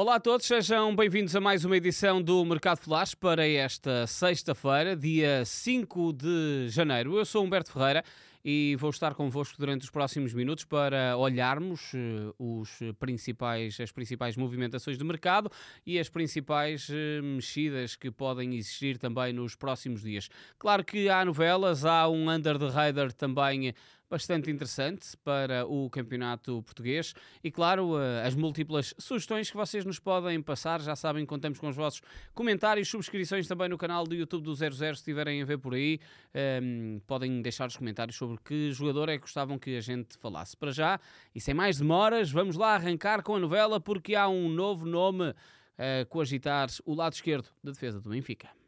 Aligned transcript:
Olá 0.00 0.14
a 0.14 0.18
todos, 0.18 0.46
sejam 0.46 0.96
bem-vindos 0.96 1.36
a 1.36 1.42
mais 1.42 1.62
uma 1.62 1.76
edição 1.76 2.22
do 2.22 2.42
Mercado 2.42 2.78
Flash 2.78 3.14
para 3.14 3.46
esta 3.46 4.06
sexta-feira, 4.06 4.96
dia 4.96 5.44
5 5.44 6.14
de 6.14 6.68
janeiro. 6.70 7.18
Eu 7.18 7.26
sou 7.26 7.44
Humberto 7.44 7.70
Ferreira 7.70 8.02
e 8.42 8.76
vou 8.76 8.88
estar 8.88 9.14
convosco 9.14 9.58
durante 9.58 9.82
os 9.82 9.90
próximos 9.90 10.32
minutos 10.32 10.64
para 10.64 11.18
olharmos 11.18 11.92
uh, 11.92 12.34
os 12.38 12.78
principais, 12.98 13.78
as 13.78 13.92
principais 13.92 14.38
movimentações 14.38 14.96
de 14.96 15.04
mercado 15.04 15.50
e 15.84 15.98
as 15.98 16.08
principais 16.08 16.88
uh, 16.88 17.22
mexidas 17.22 17.94
que 17.94 18.10
podem 18.10 18.54
existir 18.54 18.96
também 18.96 19.34
nos 19.34 19.54
próximos 19.54 20.00
dias. 20.00 20.30
Claro 20.58 20.82
que 20.82 21.10
há 21.10 21.22
novelas, 21.26 21.84
há 21.84 22.08
um 22.08 22.30
Under 22.30 22.58
the 22.58 22.68
Radar 22.68 23.12
também 23.12 23.74
bastante 24.10 24.50
interessante 24.50 25.16
para 25.18 25.64
o 25.64 25.88
campeonato 25.88 26.60
português 26.64 27.14
e, 27.44 27.50
claro, 27.50 27.96
eh, 27.96 28.26
as 28.26 28.34
múltiplas 28.34 28.92
sugestões 28.98 29.48
que 29.48 29.56
vocês 29.56 29.84
nos 29.84 30.00
podem 30.00 30.42
passar. 30.42 30.80
Já 30.80 30.96
sabem, 30.96 31.24
contamos 31.24 31.60
com 31.60 31.68
os 31.68 31.76
vossos 31.76 32.02
comentários, 32.34 32.88
subscrições 32.88 33.46
também 33.46 33.68
no 33.68 33.78
canal 33.78 34.04
do 34.04 34.14
YouTube 34.14 34.42
do 34.42 34.54
00, 34.54 34.74
se 34.74 34.90
estiverem 34.92 35.40
a 35.40 35.44
ver 35.44 35.58
por 35.58 35.74
aí. 35.74 36.00
Um, 36.34 36.38
ehm, 36.38 37.00
podem 37.06 37.40
deixar 37.40 37.68
os 37.68 37.76
comentários 37.76 38.16
sobre 38.16 38.36
que 38.44 38.72
jogador 38.72 39.08
é 39.08 39.14
que 39.14 39.20
gostavam 39.20 39.58
que 39.58 39.76
a 39.76 39.80
gente 39.80 40.18
falasse. 40.18 40.56
Para 40.56 40.72
já, 40.72 40.98
e 41.32 41.40
sem 41.40 41.54
mais 41.54 41.78
demoras, 41.78 42.32
vamos 42.32 42.56
lá 42.56 42.74
arrancar 42.74 43.22
com 43.22 43.36
a 43.36 43.38
novela 43.38 43.80
porque 43.80 44.16
há 44.16 44.28
um 44.28 44.48
novo 44.48 44.84
nome 44.84 45.32
a 45.78 46.04
coagitar 46.06 46.68
o 46.84 46.94
lado 46.94 47.12
esquerdo 47.12 47.48
da 47.62 47.70
defesa 47.70 48.00
do 48.00 48.10
Benfica. 48.10 48.59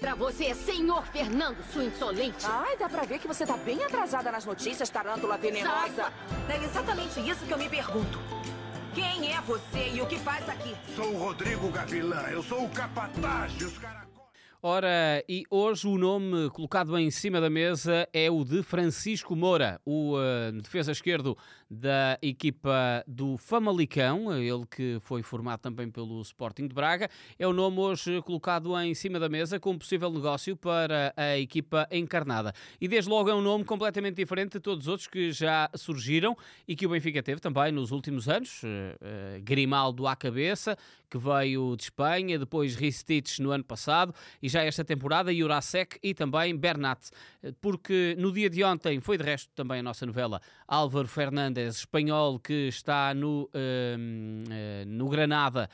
Pra 0.00 0.14
você, 0.14 0.54
senhor 0.54 1.04
Fernando, 1.06 1.62
sua 1.72 1.84
insolente. 1.84 2.46
Ai, 2.46 2.76
dá 2.78 2.88
pra 2.88 3.02
ver 3.02 3.18
que 3.18 3.28
você 3.28 3.44
tá 3.44 3.56
bem 3.58 3.84
atrasada 3.84 4.32
nas 4.32 4.46
notícias, 4.46 4.88
tarântula 4.88 5.36
venenosa. 5.36 6.10
É 6.48 6.64
exatamente 6.64 7.20
isso 7.20 7.44
que 7.44 7.52
eu 7.52 7.58
me 7.58 7.68
pergunto. 7.68 8.18
Quem 8.94 9.32
é 9.32 9.40
você 9.42 9.90
e 9.92 10.00
o 10.00 10.06
que 10.06 10.18
faz 10.18 10.48
aqui? 10.48 10.74
Sou 10.96 11.12
o 11.12 11.18
Rodrigo 11.18 11.70
Gavilã, 11.70 12.22
eu 12.30 12.42
sou 12.42 12.64
o 12.64 12.70
capataz 12.70 13.52
dos 13.52 13.78
caras... 13.78 14.00
Ora, 14.62 15.24
e 15.26 15.44
hoje 15.48 15.88
o 15.88 15.96
nome 15.96 16.50
colocado 16.50 16.98
em 16.98 17.10
cima 17.10 17.40
da 17.40 17.48
mesa 17.48 18.06
é 18.12 18.30
o 18.30 18.44
de 18.44 18.62
Francisco 18.62 19.34
Moura, 19.34 19.80
o 19.86 20.18
uh, 20.18 20.52
defesa 20.60 20.92
esquerdo 20.92 21.34
da 21.70 22.18
equipa 22.20 23.02
do 23.06 23.38
Famalicão, 23.38 24.36
ele 24.36 24.66
que 24.70 24.98
foi 25.00 25.22
formado 25.22 25.60
também 25.60 25.88
pelo 25.88 26.20
Sporting 26.20 26.68
de 26.68 26.74
Braga. 26.74 27.08
É 27.38 27.46
o 27.46 27.54
nome 27.54 27.78
hoje 27.78 28.20
colocado 28.20 28.78
em 28.80 28.92
cima 28.92 29.18
da 29.18 29.30
mesa 29.30 29.58
como 29.58 29.78
possível 29.78 30.10
negócio 30.10 30.54
para 30.54 31.14
a 31.16 31.38
equipa 31.38 31.88
encarnada. 31.90 32.52
E 32.78 32.86
desde 32.86 33.08
logo 33.08 33.30
é 33.30 33.34
um 33.34 33.40
nome 33.40 33.64
completamente 33.64 34.16
diferente 34.16 34.52
de 34.52 34.60
todos 34.60 34.84
os 34.84 34.88
outros 34.88 35.08
que 35.08 35.32
já 35.32 35.70
surgiram 35.74 36.36
e 36.68 36.76
que 36.76 36.84
o 36.86 36.90
Benfica 36.90 37.22
teve 37.22 37.40
também 37.40 37.72
nos 37.72 37.92
últimos 37.92 38.28
anos. 38.28 38.62
Uh, 38.62 39.40
Grimaldo 39.40 40.06
à 40.06 40.14
cabeça, 40.14 40.76
que 41.10 41.18
veio 41.18 41.76
de 41.76 41.82
Espanha, 41.82 42.38
depois 42.38 42.76
Ristich 42.76 43.42
no 43.42 43.50
ano 43.50 43.64
passado 43.64 44.14
e 44.40 44.48
já 44.48 44.62
esta 44.62 44.84
temporada 44.84 45.34
Jurasek 45.34 45.98
e 46.02 46.14
também 46.14 46.56
Bernat, 46.56 47.10
porque 47.60 48.14
no 48.16 48.32
dia 48.32 48.48
de 48.48 48.62
ontem 48.62 49.00
foi 49.00 49.18
de 49.18 49.24
resto 49.24 49.50
também 49.54 49.80
a 49.80 49.82
nossa 49.82 50.06
novela 50.06 50.40
Álvaro 50.68 51.08
Fernandes, 51.08 51.78
espanhol 51.78 52.38
que 52.38 52.68
está 52.68 53.12
no, 53.12 53.50
uh, 53.52 54.86
no 54.86 55.08
Granada 55.08 55.68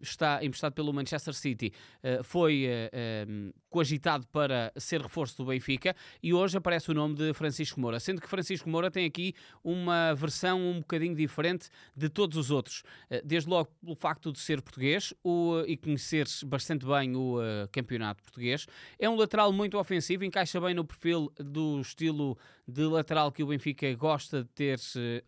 está 0.00 0.44
emprestado 0.44 0.72
pelo 0.72 0.92
Manchester 0.92 1.34
City, 1.34 1.72
uh, 2.02 2.22
foi 2.24 2.66
uh, 2.66 3.54
cogitado 3.68 4.26
para 4.28 4.72
ser 4.76 5.00
reforço 5.00 5.36
do 5.36 5.46
Benfica 5.46 5.94
e 6.22 6.32
hoje 6.32 6.56
aparece 6.56 6.90
o 6.90 6.94
nome 6.94 7.14
de 7.14 7.32
Francisco 7.34 7.80
Moura, 7.80 8.00
sendo 8.00 8.20
que 8.20 8.28
Francisco 8.28 8.68
Moura 8.68 8.90
tem 8.90 9.04
aqui 9.04 9.34
uma 9.62 10.14
versão 10.14 10.60
um 10.60 10.78
bocadinho 10.78 11.14
diferente 11.14 11.68
de 11.94 12.08
todos 12.08 12.36
os 12.36 12.50
outros, 12.50 12.82
uh, 13.10 13.20
desde 13.24 13.48
logo 13.48 13.70
pelo 13.80 13.94
facto 13.94 14.32
de 14.32 14.38
ser 14.38 14.62
português 14.62 15.12
o, 15.22 15.62
e 15.66 15.76
conhecer 15.76 16.26
bastante 16.46 16.86
bem 16.86 17.14
o 17.14 17.38
campeonato 17.70 18.22
português. 18.22 18.66
É 18.98 19.08
um 19.08 19.16
lateral 19.16 19.52
muito 19.52 19.78
ofensivo, 19.78 20.24
encaixa 20.24 20.60
bem 20.60 20.74
no 20.74 20.84
perfil 20.84 21.32
do 21.38 21.80
estilo 21.80 22.38
de 22.66 22.82
lateral 22.84 23.30
que 23.30 23.42
o 23.42 23.46
Benfica 23.46 23.92
gosta 23.94 24.42
de 24.42 24.48
ter 24.50 24.80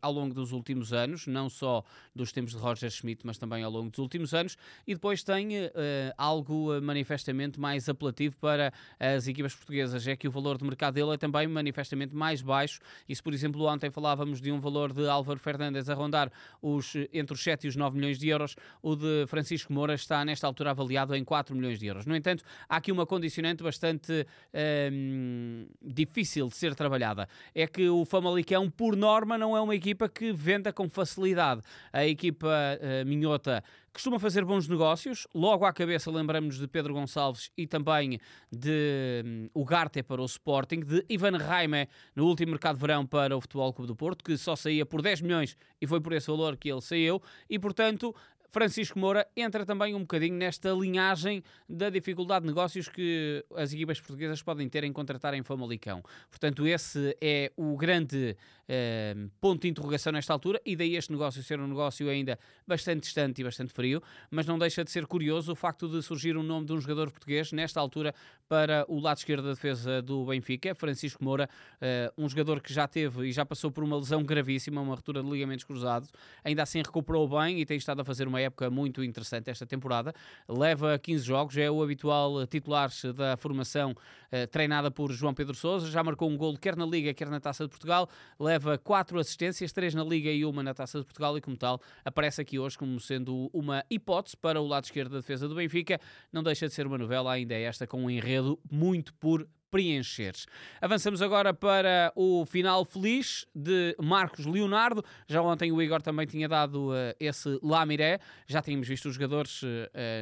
ao 0.02 0.12
longo 0.12 0.34
dos 0.34 0.52
últimos 0.52 0.92
anos, 0.92 1.26
não 1.26 1.48
só 1.48 1.84
dos 2.14 2.32
tempos 2.32 2.52
de 2.52 2.58
Roger 2.58 2.90
Schmidt, 2.90 3.24
mas 3.24 3.38
também 3.38 3.62
ao 3.62 3.70
longo 3.70 3.90
dos 3.90 3.98
últimos 3.98 4.34
anos, 4.34 4.56
e 4.86 4.94
depois 4.94 5.22
tem 5.22 5.66
uh, 5.66 5.70
algo 6.16 6.80
manifestamente 6.82 7.60
mais 7.60 7.88
apelativo 7.88 8.36
para 8.38 8.72
as 8.98 9.28
equipas 9.28 9.54
portuguesas, 9.54 10.06
é 10.06 10.16
que 10.16 10.26
o 10.26 10.30
valor 10.30 10.58
de 10.58 10.64
mercado 10.64 10.94
dele 10.94 11.14
é 11.14 11.16
também 11.16 11.46
manifestamente 11.46 12.14
mais 12.14 12.42
baixo, 12.42 12.80
e 13.08 13.14
se 13.14 13.22
por 13.22 13.32
exemplo 13.32 13.64
ontem 13.66 13.90
falávamos 13.90 14.40
de 14.40 14.50
um 14.50 14.60
valor 14.60 14.92
de 14.92 15.08
Álvaro 15.08 15.38
Fernandes 15.38 15.88
a 15.88 15.94
rondar 15.94 16.32
os, 16.60 16.94
entre 17.12 17.34
os 17.34 17.42
7 17.42 17.66
e 17.66 17.68
os 17.68 17.76
9 17.76 17.96
milhões 17.96 18.18
de 18.18 18.28
euros, 18.28 18.56
o 18.82 18.96
de 18.96 19.26
Francisco 19.28 19.72
Moura 19.72 19.94
está 19.94 20.24
nesta 20.24 20.46
altura 20.46 20.70
avaliado 20.70 21.14
em 21.14 21.24
4 21.24 21.54
milhões 21.54 21.78
de 21.78 21.86
euros. 21.86 22.06
No 22.06 22.16
entanto, 22.16 22.42
há 22.68 22.76
aqui 22.76 22.90
uma 22.90 23.06
condicionante 23.06 23.62
bastante 23.62 24.26
ehm, 24.52 25.66
difícil 25.82 26.48
de 26.48 26.56
ser 26.56 26.74
trabalhada, 26.74 27.27
é 27.54 27.66
que 27.66 27.88
o 27.88 28.04
Famalicão, 28.04 28.70
por 28.70 28.96
norma, 28.96 29.36
não 29.36 29.56
é 29.56 29.60
uma 29.60 29.74
equipa 29.74 30.08
que 30.08 30.32
venda 30.32 30.72
com 30.72 30.88
facilidade. 30.88 31.62
A 31.92 32.06
equipa 32.06 32.48
uh, 32.48 33.06
minhota 33.06 33.62
costuma 33.92 34.18
fazer 34.18 34.44
bons 34.44 34.68
negócios. 34.68 35.26
Logo 35.34 35.64
à 35.64 35.72
cabeça 35.72 36.10
lembramos 36.10 36.58
de 36.58 36.68
Pedro 36.68 36.94
Gonçalves 36.94 37.50
e 37.56 37.66
também 37.66 38.20
de 38.50 39.24
um, 39.24 39.60
Ugarte 39.60 40.02
para 40.02 40.22
o 40.22 40.24
Sporting, 40.24 40.80
de 40.80 41.04
Ivan 41.08 41.36
Raime 41.36 41.88
no 42.14 42.26
último 42.26 42.52
mercado 42.52 42.76
de 42.76 42.80
verão 42.80 43.04
para 43.04 43.36
o 43.36 43.40
Futebol 43.40 43.72
Clube 43.72 43.88
do 43.88 43.96
Porto, 43.96 44.22
que 44.22 44.36
só 44.36 44.54
saía 44.54 44.86
por 44.86 45.02
10 45.02 45.22
milhões 45.22 45.56
e 45.80 45.86
foi 45.86 46.00
por 46.00 46.12
esse 46.12 46.28
valor 46.28 46.56
que 46.56 46.70
ele 46.70 46.80
saiu. 46.80 47.20
E, 47.50 47.58
portanto, 47.58 48.14
Francisco 48.50 48.98
Moura 48.98 49.26
entra 49.36 49.64
também 49.66 49.94
um 49.94 50.00
bocadinho 50.00 50.34
nesta 50.36 50.70
linhagem 50.70 51.42
da 51.68 51.90
dificuldade 51.90 52.42
de 52.42 52.48
negócios 52.48 52.88
que 52.88 53.44
as 53.54 53.72
equipas 53.72 54.00
portuguesas 54.00 54.42
podem 54.42 54.68
ter 54.68 54.84
em 54.84 54.92
contratar 54.92 55.34
em 55.34 55.42
Famalicão. 55.42 56.02
Portanto, 56.30 56.66
esse 56.66 57.16
é 57.20 57.52
o 57.56 57.76
grande 57.76 58.36
eh, 58.68 59.14
ponto 59.40 59.62
de 59.62 59.68
interrogação 59.68 60.12
nesta 60.12 60.32
altura 60.32 60.60
e 60.64 60.76
daí 60.76 60.96
este 60.96 61.10
negócio 61.10 61.42
ser 61.42 61.58
um 61.58 61.66
negócio 61.66 62.08
ainda 62.08 62.38
bastante 62.66 63.00
distante 63.00 63.40
e 63.40 63.44
bastante 63.44 63.72
frio, 63.72 64.02
mas 64.30 64.46
não 64.46 64.58
deixa 64.58 64.84
de 64.84 64.90
ser 64.90 65.06
curioso 65.06 65.52
o 65.52 65.54
facto 65.54 65.88
de 65.88 66.02
surgir 66.02 66.36
um 66.36 66.42
nome 66.42 66.66
de 66.66 66.72
um 66.72 66.80
jogador 66.80 67.10
português 67.10 67.50
nesta 67.52 67.80
altura 67.80 68.14
para 68.48 68.84
o 68.88 68.98
lado 69.00 69.18
esquerdo 69.18 69.44
da 69.44 69.50
defesa 69.50 70.02
do 70.02 70.24
Benfica, 70.26 70.74
Francisco 70.74 71.22
Moura, 71.24 71.48
eh, 71.80 72.12
um 72.16 72.28
jogador 72.28 72.60
que 72.60 72.72
já 72.72 72.86
teve 72.86 73.28
e 73.28 73.32
já 73.32 73.44
passou 73.44 73.70
por 73.70 73.84
uma 73.84 73.96
lesão 73.96 74.22
gravíssima, 74.22 74.80
uma 74.80 74.94
ruptura 74.94 75.22
de 75.22 75.30
ligamentos 75.30 75.64
cruzados, 75.64 76.10
ainda 76.44 76.62
assim 76.62 76.82
recuperou 76.82 77.28
bem 77.28 77.60
e 77.60 77.66
tem 77.66 77.76
estado 77.76 78.00
a 78.00 78.04
fazer 78.04 78.28
uma 78.28 78.37
época 78.40 78.70
muito 78.70 79.02
interessante 79.02 79.50
esta 79.50 79.66
temporada. 79.66 80.12
Leva 80.48 80.98
15 80.98 81.24
jogos, 81.24 81.56
é 81.56 81.70
o 81.70 81.82
habitual 81.82 82.46
titular 82.46 82.90
da 83.14 83.36
formação 83.36 83.94
eh, 84.30 84.46
treinada 84.46 84.90
por 84.90 85.12
João 85.12 85.34
Pedro 85.34 85.54
Sousa. 85.54 85.90
Já 85.90 86.02
marcou 86.02 86.28
um 86.28 86.36
gol 86.36 86.56
quer 86.56 86.76
na 86.76 86.86
Liga, 86.86 87.12
quer 87.14 87.28
na 87.28 87.40
Taça 87.40 87.64
de 87.64 87.70
Portugal. 87.70 88.08
Leva 88.38 88.78
quatro 88.78 89.18
assistências, 89.18 89.72
três 89.72 89.94
na 89.94 90.04
Liga 90.04 90.30
e 90.30 90.44
uma 90.44 90.62
na 90.62 90.74
Taça 90.74 90.98
de 90.98 91.04
Portugal. 91.04 91.36
E 91.36 91.40
como 91.40 91.56
tal, 91.56 91.80
aparece 92.04 92.40
aqui 92.40 92.58
hoje 92.58 92.76
como 92.76 92.98
sendo 93.00 93.50
uma 93.52 93.84
hipótese 93.90 94.36
para 94.36 94.60
o 94.60 94.66
lado 94.66 94.84
esquerdo 94.84 95.12
da 95.12 95.18
defesa 95.18 95.48
do 95.48 95.54
Benfica. 95.54 96.00
Não 96.32 96.42
deixa 96.42 96.68
de 96.68 96.74
ser 96.74 96.86
uma 96.86 96.98
novela, 96.98 97.32
ainda 97.32 97.54
é 97.54 97.62
esta 97.62 97.86
com 97.86 98.04
um 98.04 98.10
enredo 98.10 98.58
muito 98.70 99.14
por 99.14 99.46
preencher. 99.70 100.34
Avançamos 100.80 101.22
agora 101.22 101.52
para 101.52 102.12
o 102.14 102.44
final 102.46 102.84
feliz 102.84 103.46
de 103.54 103.94
Marcos 104.00 104.46
Leonardo. 104.46 105.04
Já 105.26 105.42
ontem 105.42 105.72
o 105.72 105.80
Igor 105.80 106.02
também 106.02 106.26
tinha 106.26 106.48
dado 106.48 106.90
uh, 106.90 107.14
esse 107.20 107.58
Lamiré. 107.62 108.18
Já 108.46 108.62
tínhamos 108.62 108.88
visto 108.88 109.06
os 109.06 109.14
jogadores 109.14 109.62
uh, 109.62 109.66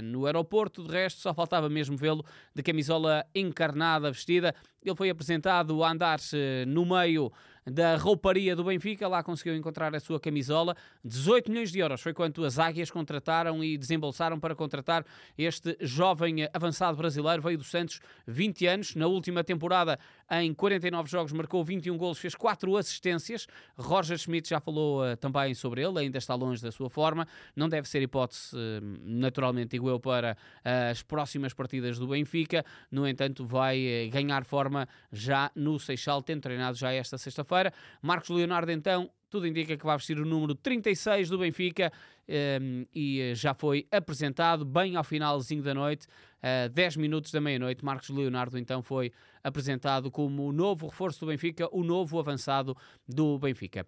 no 0.02 0.26
aeroporto. 0.26 0.82
De 0.84 0.92
resto, 0.92 1.20
só 1.20 1.32
faltava 1.32 1.68
mesmo 1.68 1.96
vê-lo 1.96 2.24
de 2.54 2.62
camisola 2.62 3.24
encarnada, 3.34 4.10
vestida. 4.10 4.54
Ele 4.84 4.94
foi 4.94 5.10
apresentado 5.10 5.82
a 5.82 5.90
andar 5.90 6.20
no 6.66 6.84
meio 6.84 7.32
da 7.66 7.96
rouparia 7.96 8.54
do 8.54 8.62
Benfica, 8.62 9.08
lá 9.08 9.22
conseguiu 9.22 9.56
encontrar 9.56 9.94
a 9.94 9.98
sua 9.98 10.20
camisola. 10.20 10.76
18 11.04 11.50
milhões 11.50 11.72
de 11.72 11.80
euros 11.80 12.00
foi 12.00 12.14
quanto 12.14 12.44
as 12.44 12.58
águias 12.58 12.90
contrataram 12.90 13.62
e 13.62 13.76
desembolsaram 13.76 14.38
para 14.38 14.54
contratar 14.54 15.04
este 15.36 15.76
jovem 15.80 16.48
avançado 16.52 16.96
brasileiro. 16.96 17.42
Veio 17.42 17.58
do 17.58 17.64
Santos, 17.64 18.00
20 18.26 18.66
anos. 18.66 18.94
Na 18.94 19.08
última 19.08 19.42
temporada, 19.42 19.98
em 20.30 20.54
49 20.54 21.10
jogos, 21.10 21.32
marcou 21.32 21.64
21 21.64 21.96
golos, 21.96 22.18
fez 22.18 22.34
4 22.34 22.76
assistências. 22.76 23.46
Roger 23.76 24.16
Schmidt 24.16 24.48
já 24.48 24.60
falou 24.60 25.02
uh, 25.02 25.16
também 25.16 25.54
sobre 25.54 25.82
ele, 25.82 25.98
ainda 25.98 26.18
está 26.18 26.34
longe 26.34 26.62
da 26.62 26.70
sua 26.70 26.88
forma. 26.88 27.26
Não 27.54 27.68
deve 27.68 27.88
ser 27.88 28.02
hipótese, 28.02 28.54
uh, 28.54 28.80
naturalmente, 29.02 29.70
digo 29.70 29.88
eu, 29.88 29.98
para 29.98 30.36
uh, 30.64 30.90
as 30.90 31.02
próximas 31.02 31.52
partidas 31.52 31.98
do 31.98 32.06
Benfica. 32.06 32.64
No 32.90 33.08
entanto, 33.08 33.44
vai 33.44 34.08
ganhar 34.12 34.44
forma 34.44 34.88
já 35.10 35.50
no 35.54 35.78
Seixal, 35.78 36.22
tendo 36.22 36.42
treinado 36.42 36.76
já 36.76 36.92
esta 36.92 37.18
sexta-feira 37.18 37.46
feira 37.46 37.72
Marcos 38.02 38.28
Leonardo, 38.28 38.70
então, 38.70 39.10
tudo 39.28 39.46
indica 39.46 39.76
que 39.76 39.84
vai 39.84 39.96
vestir 39.96 40.18
o 40.18 40.24
número 40.24 40.54
36 40.54 41.28
do 41.28 41.38
Benfica 41.38 41.92
um, 42.28 42.32
ehm, 42.32 42.86
e 42.94 43.20
eh, 43.20 43.34
já 43.34 43.54
foi 43.54 43.86
apresentado 43.90 44.64
bem 44.64 44.96
ao 44.96 45.04
finalzinho 45.04 45.62
da 45.62 45.74
noite, 45.74 46.06
uh, 46.38 46.68
10 46.68 46.96
minutos 46.96 47.30
da 47.32 47.40
meia-noite. 47.40 47.84
Marcos 47.84 48.08
Leonardo 48.08 48.58
então 48.58 48.82
foi 48.82 49.12
apresentado 49.42 50.10
como 50.10 50.46
o 50.46 50.52
novo 50.52 50.88
reforço 50.88 51.20
do 51.20 51.26
Benfica, 51.26 51.68
o 51.72 51.82
novo 51.82 52.18
avançado 52.18 52.76
do 53.08 53.38
Benfica. 53.38 53.86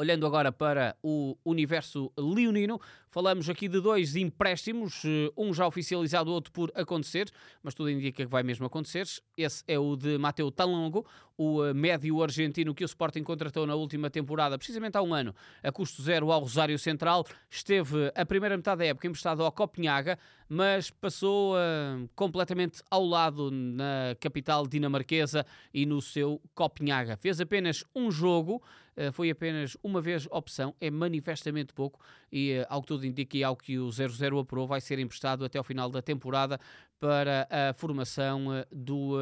Olhando 0.00 0.24
agora 0.26 0.52
para 0.52 0.96
o 1.02 1.36
universo 1.44 2.12
leonino, 2.16 2.80
falamos 3.10 3.48
aqui 3.48 3.66
de 3.66 3.80
dois 3.80 4.14
empréstimos, 4.14 5.02
eh, 5.04 5.28
um 5.36 5.52
já 5.52 5.66
oficializado, 5.66 6.30
outro 6.30 6.52
por 6.52 6.70
acontecer, 6.72 7.28
mas 7.64 7.74
tudo 7.74 7.90
indica 7.90 8.22
que 8.22 8.30
vai 8.30 8.44
mesmo 8.44 8.64
acontecer. 8.64 9.08
Esse 9.36 9.64
é 9.66 9.76
o 9.76 9.96
de 9.96 10.16
Mateu 10.16 10.52
Talongo, 10.52 11.04
o 11.38 11.64
eh, 11.64 11.72
médio 11.72 12.20
argentino 12.20 12.74
que 12.74 12.84
o 12.84 12.86
Sporting 12.86 13.22
contratou 13.22 13.64
na 13.64 13.76
última 13.76 14.10
temporada, 14.10 14.58
precisamente 14.58 14.98
há 14.98 15.02
um 15.02 15.14
ano, 15.14 15.32
a 15.62 15.70
custo 15.70 16.02
zero 16.02 16.32
ao 16.32 16.40
Rosário 16.40 16.78
Central. 16.78 17.24
Esteve 17.48 18.12
a 18.14 18.26
primeira 18.26 18.56
metade 18.56 18.80
da 18.80 18.86
época 18.86 19.06
emprestado 19.06 19.44
ao 19.44 19.52
Copenhaga, 19.52 20.18
mas 20.48 20.90
passou 20.90 21.54
uh, 21.54 22.08
completamente 22.16 22.82
ao 22.90 23.04
lado 23.04 23.50
na 23.50 24.16
capital 24.18 24.66
dinamarquesa 24.66 25.46
e 25.72 25.86
no 25.86 26.02
seu 26.02 26.40
Copenhaga. 26.54 27.16
Fez 27.16 27.40
apenas 27.40 27.84
um 27.94 28.10
jogo, 28.10 28.62
uh, 28.96 29.12
foi 29.12 29.30
apenas 29.30 29.76
uma 29.82 30.00
vez 30.00 30.26
opção, 30.30 30.74
é 30.80 30.90
manifestamente 30.90 31.72
pouco 31.72 32.00
e, 32.32 32.58
uh, 32.58 32.66
ao 32.68 32.80
que 32.80 32.88
tudo 32.88 33.06
indica 33.06 33.36
e 33.36 33.44
ao 33.44 33.54
que 33.54 33.78
o 33.78 33.88
0-0 33.88 34.40
aprovou, 34.40 34.66
vai 34.66 34.80
ser 34.80 34.98
emprestado 34.98 35.44
até 35.44 35.58
ao 35.58 35.64
final 35.64 35.88
da 35.90 36.02
temporada 36.02 36.58
para 37.00 37.48
a 37.50 37.72
formação 37.74 38.46
do 38.70 39.16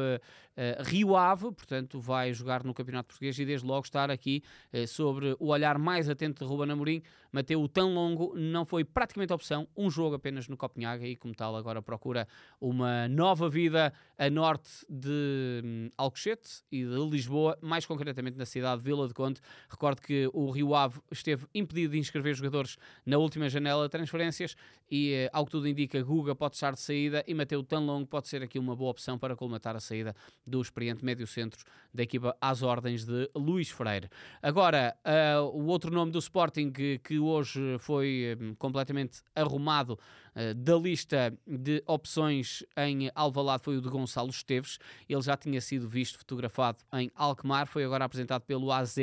Rio 0.85 1.15
Ave, 1.15 1.51
portanto 1.51 1.99
vai 1.99 2.33
jogar 2.33 2.63
no 2.63 2.73
Campeonato 2.73 3.09
Português 3.09 3.37
e 3.37 3.45
desde 3.45 3.65
logo 3.67 3.85
estar 3.85 4.09
aqui 4.09 4.41
sobre 4.87 5.35
o 5.39 5.47
olhar 5.47 5.77
mais 5.77 6.09
atento 6.09 6.43
de 6.43 6.49
Ruben 6.49 6.71
Amorim, 6.71 7.03
Mateu 7.37 7.67
tão 7.67 7.93
longo, 7.93 8.33
não 8.35 8.65
foi 8.65 8.83
praticamente 8.83 9.31
opção, 9.31 9.67
um 9.77 9.91
jogo 9.91 10.15
apenas 10.15 10.47
no 10.47 10.57
Copenhaga 10.57 11.05
e 11.05 11.15
como 11.15 11.35
tal 11.35 11.55
agora 11.55 11.83
procura 11.83 12.27
uma 12.59 13.07
nova 13.07 13.47
vida 13.47 13.93
a 14.17 14.27
norte 14.27 14.83
de 14.89 15.61
hum, 15.63 15.91
Alcochete 15.95 16.63
e 16.71 16.83
de 16.83 16.95
Lisboa, 17.07 17.55
mais 17.61 17.85
concretamente 17.85 18.35
na 18.35 18.45
cidade 18.45 18.81
de 18.81 18.85
Vila 18.89 19.07
de 19.07 19.13
Conde. 19.13 19.39
Recordo 19.69 20.01
que 20.01 20.27
o 20.33 20.49
Rio 20.49 20.73
Ave 20.73 20.99
esteve 21.11 21.45
impedido 21.53 21.93
de 21.93 21.99
inscrever 21.99 22.33
jogadores 22.33 22.75
na 23.05 23.19
última 23.19 23.47
janela 23.47 23.83
de 23.83 23.89
transferências 23.89 24.55
e, 24.89 25.13
eh, 25.13 25.29
ao 25.31 25.45
que 25.45 25.51
tudo 25.51 25.67
indica, 25.67 26.01
Guga 26.01 26.33
pode 26.33 26.55
estar 26.55 26.73
de 26.73 26.79
saída 26.79 27.23
e 27.27 27.35
Mateu 27.35 27.61
tão 27.61 27.85
longo 27.85 28.07
pode 28.07 28.27
ser 28.27 28.41
aqui 28.41 28.57
uma 28.57 28.75
boa 28.75 28.89
opção 28.89 29.19
para 29.19 29.35
colmatar 29.35 29.75
a 29.75 29.79
saída 29.79 30.15
do 30.43 30.59
experiente 30.59 31.05
médio-centro 31.05 31.63
da 31.93 32.01
equipa 32.01 32.35
às 32.41 32.63
ordens 32.63 33.05
de 33.05 33.29
Luís 33.35 33.69
Freire. 33.69 34.09
Agora, 34.41 34.97
uh, 35.05 35.43
o 35.55 35.67
outro 35.67 35.91
nome 35.91 36.11
do 36.11 36.19
Sporting 36.19 36.71
que, 36.71 36.99
que 36.99 37.19
hoje 37.27 37.77
foi 37.79 38.37
um, 38.39 38.55
completamente 38.55 39.21
arrumado 39.35 39.99
uh, 40.35 40.53
da 40.55 40.75
lista 40.75 41.37
de 41.45 41.83
opções 41.85 42.63
em 42.77 43.11
Alvalade 43.13 43.63
foi 43.63 43.77
o 43.77 43.81
de 43.81 43.89
Gonçalo 43.89 44.29
Esteves. 44.29 44.79
Ele 45.07 45.21
já 45.21 45.35
tinha 45.35 45.61
sido 45.61 45.87
visto 45.87 46.17
fotografado 46.17 46.79
em 46.93 47.11
Alkmaar, 47.15 47.67
foi 47.67 47.83
agora 47.83 48.05
apresentado 48.05 48.41
pelo 48.43 48.71
AZ, 48.71 48.95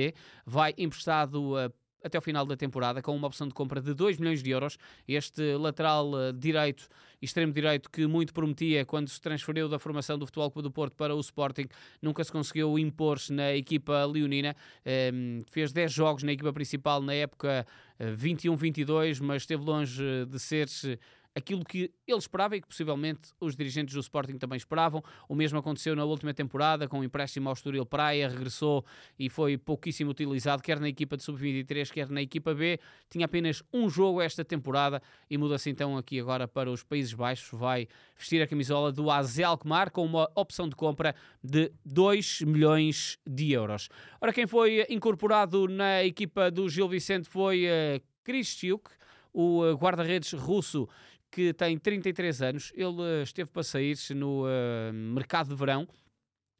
vai 0.46 0.74
emprestado 0.76 1.54
uh, 1.54 1.72
até 2.04 2.18
o 2.18 2.20
final 2.20 2.44
da 2.44 2.56
temporada, 2.56 3.00
com 3.00 3.16
uma 3.16 3.26
opção 3.26 3.48
de 3.48 3.54
compra 3.54 3.80
de 3.80 3.94
2 3.94 4.18
milhões 4.18 4.42
de 4.42 4.50
euros. 4.50 4.76
Este 5.08 5.56
lateral 5.56 6.10
uh, 6.12 6.32
direito, 6.32 6.86
extremo 7.20 7.50
direito, 7.50 7.90
que 7.90 8.06
muito 8.06 8.34
prometia 8.34 8.84
quando 8.84 9.08
se 9.08 9.18
transferiu 9.18 9.68
da 9.68 9.78
formação 9.78 10.18
do 10.18 10.26
Futebol 10.26 10.50
Clube 10.50 10.68
do 10.68 10.70
Porto 10.70 10.94
para 10.94 11.14
o 11.14 11.20
Sporting, 11.20 11.66
nunca 12.02 12.22
se 12.22 12.30
conseguiu 12.30 12.78
impor-se 12.78 13.32
na 13.32 13.54
equipa 13.54 14.04
leonina. 14.04 14.54
Um, 15.12 15.40
fez 15.50 15.72
10 15.72 15.90
jogos 15.90 16.22
na 16.22 16.32
equipa 16.32 16.52
principal 16.52 17.00
na 17.00 17.14
época 17.14 17.66
21-22, 17.98 19.20
uh, 19.20 19.24
mas 19.24 19.42
esteve 19.42 19.64
longe 19.64 20.26
de 20.26 20.38
ser 20.38 20.68
aquilo 21.34 21.64
que 21.64 21.90
ele 22.06 22.18
esperava 22.18 22.56
e 22.56 22.60
que 22.60 22.68
possivelmente 22.68 23.32
os 23.40 23.56
dirigentes 23.56 23.94
do 23.94 24.00
Sporting 24.00 24.38
também 24.38 24.56
esperavam. 24.56 25.02
O 25.28 25.34
mesmo 25.34 25.58
aconteceu 25.58 25.96
na 25.96 26.04
última 26.04 26.32
temporada 26.32 26.86
com 26.86 27.00
o 27.00 27.04
empréstimo 27.04 27.48
ao 27.48 27.54
Estoril 27.54 27.84
Praia, 27.84 28.28
regressou 28.28 28.84
e 29.18 29.28
foi 29.28 29.58
pouquíssimo 29.58 30.10
utilizado, 30.10 30.62
quer 30.62 30.78
na 30.78 30.88
equipa 30.88 31.16
de 31.16 31.24
sub-23, 31.24 31.90
quer 31.90 32.08
na 32.08 32.22
equipa 32.22 32.54
B. 32.54 32.78
Tinha 33.10 33.24
apenas 33.24 33.62
um 33.72 33.88
jogo 33.88 34.20
esta 34.20 34.44
temporada 34.44 35.02
e 35.28 35.36
muda-se 35.36 35.70
então 35.70 35.96
aqui 35.96 36.20
agora 36.20 36.46
para 36.46 36.70
os 36.70 36.82
Países 36.84 37.12
Baixos. 37.12 37.58
Vai 37.58 37.88
vestir 38.16 38.40
a 38.40 38.46
camisola 38.46 38.92
do 38.92 39.10
AZ 39.10 39.40
Alkmaar 39.40 39.90
com 39.90 40.04
uma 40.04 40.30
opção 40.34 40.68
de 40.68 40.76
compra 40.76 41.14
de 41.42 41.72
2 41.84 42.42
milhões 42.42 43.18
de 43.26 43.52
euros. 43.52 43.88
Ora, 44.20 44.32
quem 44.32 44.46
foi 44.46 44.86
incorporado 44.88 45.66
na 45.66 46.04
equipa 46.04 46.50
do 46.50 46.68
Gil 46.68 46.88
Vicente 46.88 47.28
foi 47.28 47.66
uh, 47.66 48.00
Chris 48.22 48.54
o 49.34 49.64
uh, 49.64 49.74
guarda-redes 49.74 50.32
russo 50.32 50.88
que 51.34 51.52
tem 51.52 51.76
33 51.76 52.42
anos. 52.42 52.72
Ele 52.76 52.86
uh, 52.86 53.22
esteve 53.24 53.50
para 53.50 53.64
sair 53.64 53.96
no 54.14 54.44
uh, 54.44 54.92
mercado 54.92 55.48
de 55.48 55.56
verão. 55.56 55.88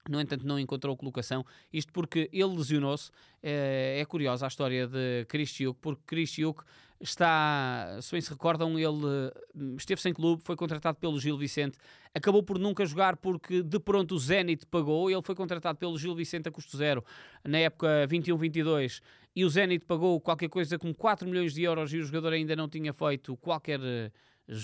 No 0.09 0.21
entanto, 0.21 0.45
não 0.45 0.59
encontrou 0.59 0.97
colocação. 0.97 1.47
Isto 1.73 1.93
porque 1.93 2.29
ele 2.33 2.57
lesionou-se. 2.57 3.11
É, 3.41 3.99
é 4.01 4.05
curiosa 4.05 4.45
a 4.45 4.49
história 4.49 4.89
de 4.89 5.25
Cristiuk, 5.27 5.79
porque 5.81 6.03
Cristiuk 6.05 6.65
está, 7.01 7.99
se 8.03 8.11
bem 8.13 8.21
se 8.21 8.31
recordam, 8.31 8.79
ele 8.79 9.33
esteve 9.77 10.01
sem 10.01 10.13
clube, 10.13 10.43
foi 10.45 10.57
contratado 10.57 10.99
pelo 10.99 11.19
Gil 11.21 11.37
Vicente, 11.37 11.79
acabou 12.15 12.43
por 12.43 12.59
nunca 12.59 12.85
jogar 12.85 13.17
porque 13.17 13.63
de 13.63 13.79
pronto 13.79 14.15
o 14.15 14.19
Zenit 14.19 14.67
pagou, 14.67 15.11
ele 15.11 15.23
foi 15.23 15.35
contratado 15.35 15.79
pelo 15.79 15.99
Gil 15.99 16.15
Vicente 16.15 16.49
a 16.49 16.53
custo 16.53 16.77
zero 16.77 17.05
na 17.45 17.59
época 17.59 18.07
21-22 18.09 19.01
e 19.37 19.45
o 19.45 19.51
Zenit 19.51 19.85
pagou 19.85 20.21
qualquer 20.21 20.49
coisa 20.49 20.79
com 20.79 20.95
4 20.95 21.29
milhões 21.29 21.53
de 21.53 21.63
euros 21.63 21.93
e 21.93 21.99
o 21.99 22.05
jogador 22.05 22.33
ainda 22.33 22.57
não 22.57 22.69
tinha 22.69 22.93
feito 22.93 23.37
qualquer 23.37 23.81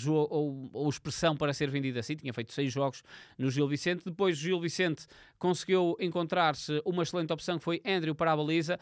ou, 0.05 0.69
ou 0.71 0.89
expressão 0.89 1.35
para 1.35 1.53
ser 1.53 1.69
vendido 1.69 1.97
assim, 1.99 2.15
tinha 2.15 2.33
feito 2.33 2.51
seis 2.51 2.71
jogos 2.71 3.03
no 3.37 3.49
Gil 3.49 3.67
Vicente. 3.67 4.03
Depois 4.05 4.37
o 4.37 4.41
Gil 4.41 4.59
Vicente 4.59 5.07
conseguiu 5.37 5.95
encontrar-se 5.99 6.81
uma 6.85 7.03
excelente 7.03 7.33
opção 7.33 7.57
que 7.57 7.63
foi 7.63 7.81
Andrew 7.85 8.13
para 8.13 8.31
a 8.31 8.37
baliza. 8.37 8.79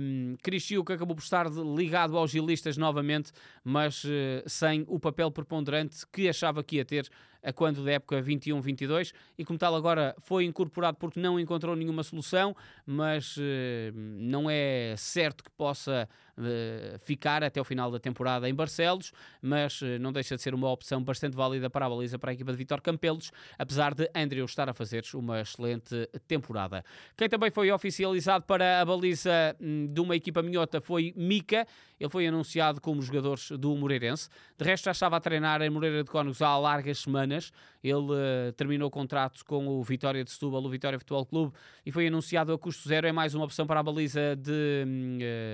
Um, 0.00 0.36
Cristiu 0.42 0.84
que 0.84 0.92
acabou 0.92 1.14
por 1.14 1.22
estar 1.22 1.46
ligado 1.48 2.16
aos 2.16 2.30
gilistas 2.30 2.76
novamente, 2.76 3.32
mas 3.64 4.04
uh, 4.04 4.08
sem 4.46 4.84
o 4.88 4.98
papel 4.98 5.30
preponderante 5.30 6.06
que 6.12 6.28
achava 6.28 6.62
que 6.62 6.76
ia 6.76 6.84
ter 6.84 7.08
a 7.42 7.52
quando 7.52 7.84
da 7.84 7.92
época 7.92 8.22
21-22 8.22 9.12
e 9.36 9.44
como 9.44 9.58
tal 9.58 9.74
agora 9.74 10.14
foi 10.20 10.44
incorporado 10.44 10.96
porque 10.98 11.18
não 11.18 11.38
encontrou 11.38 11.74
nenhuma 11.74 12.02
solução, 12.02 12.54
mas 12.86 13.36
uh, 13.36 13.40
não 13.94 14.48
é 14.48 14.94
certo 14.96 15.42
que 15.42 15.50
possa 15.50 16.08
uh, 16.38 16.98
ficar 17.00 17.42
até 17.42 17.60
o 17.60 17.64
final 17.64 17.90
da 17.90 17.98
temporada 17.98 18.48
em 18.48 18.54
Barcelos, 18.54 19.12
mas 19.40 19.82
uh, 19.82 19.98
não 20.00 20.12
deixa 20.12 20.36
de 20.36 20.42
ser 20.42 20.54
uma 20.54 20.70
opção 20.70 21.02
bastante 21.02 21.36
válida 21.36 21.68
para 21.68 21.86
a 21.86 21.88
baliza 21.88 22.18
para 22.18 22.30
a 22.30 22.34
equipa 22.34 22.52
de 22.52 22.58
Vitor 22.58 22.80
Campelos, 22.80 23.32
apesar 23.58 23.94
de 23.94 24.08
Andrew 24.14 24.44
estar 24.44 24.68
a 24.68 24.74
fazer 24.74 25.02
uma 25.14 25.40
excelente 25.40 26.08
temporada. 26.28 26.84
Quem 27.16 27.28
também 27.28 27.50
foi 27.50 27.70
oficializado 27.72 28.44
para 28.44 28.80
a 28.80 28.84
baliza 28.84 29.56
hum, 29.60 29.88
de 29.92 30.00
uma 30.00 30.14
equipa 30.14 30.42
minhota 30.42 30.80
foi 30.80 31.12
Mica, 31.16 31.66
ele 31.98 32.10
foi 32.10 32.26
anunciado 32.26 32.80
como 32.80 33.00
jogador 33.02 33.38
do 33.58 33.74
Moreirense, 33.76 34.28
de 34.56 34.64
resto 34.64 34.84
já 34.84 34.90
estava 34.92 35.16
a 35.16 35.20
treinar 35.20 35.62
em 35.62 35.70
Moreira 35.70 36.04
de 36.04 36.10
Cónegos 36.10 36.42
há 36.42 36.56
largas 36.58 36.98
semanas 36.98 37.31
semanas. 37.40 37.52
Ele 37.82 37.96
uh, 37.96 38.52
terminou 38.56 38.88
o 38.88 38.90
contrato 38.90 39.44
com 39.44 39.66
o 39.66 39.82
Vitória 39.82 40.22
de 40.22 40.30
Setúbal, 40.30 40.62
o 40.62 40.68
Vitória 40.68 40.98
Futebol 40.98 41.26
Clube, 41.26 41.52
e 41.84 41.90
foi 41.90 42.06
anunciado 42.06 42.52
a 42.52 42.58
custo 42.58 42.88
zero. 42.88 43.06
É 43.06 43.12
mais 43.12 43.34
uma 43.34 43.44
opção 43.44 43.66
para 43.66 43.80
a 43.80 43.82
baliza 43.82 44.36
de 44.36 44.84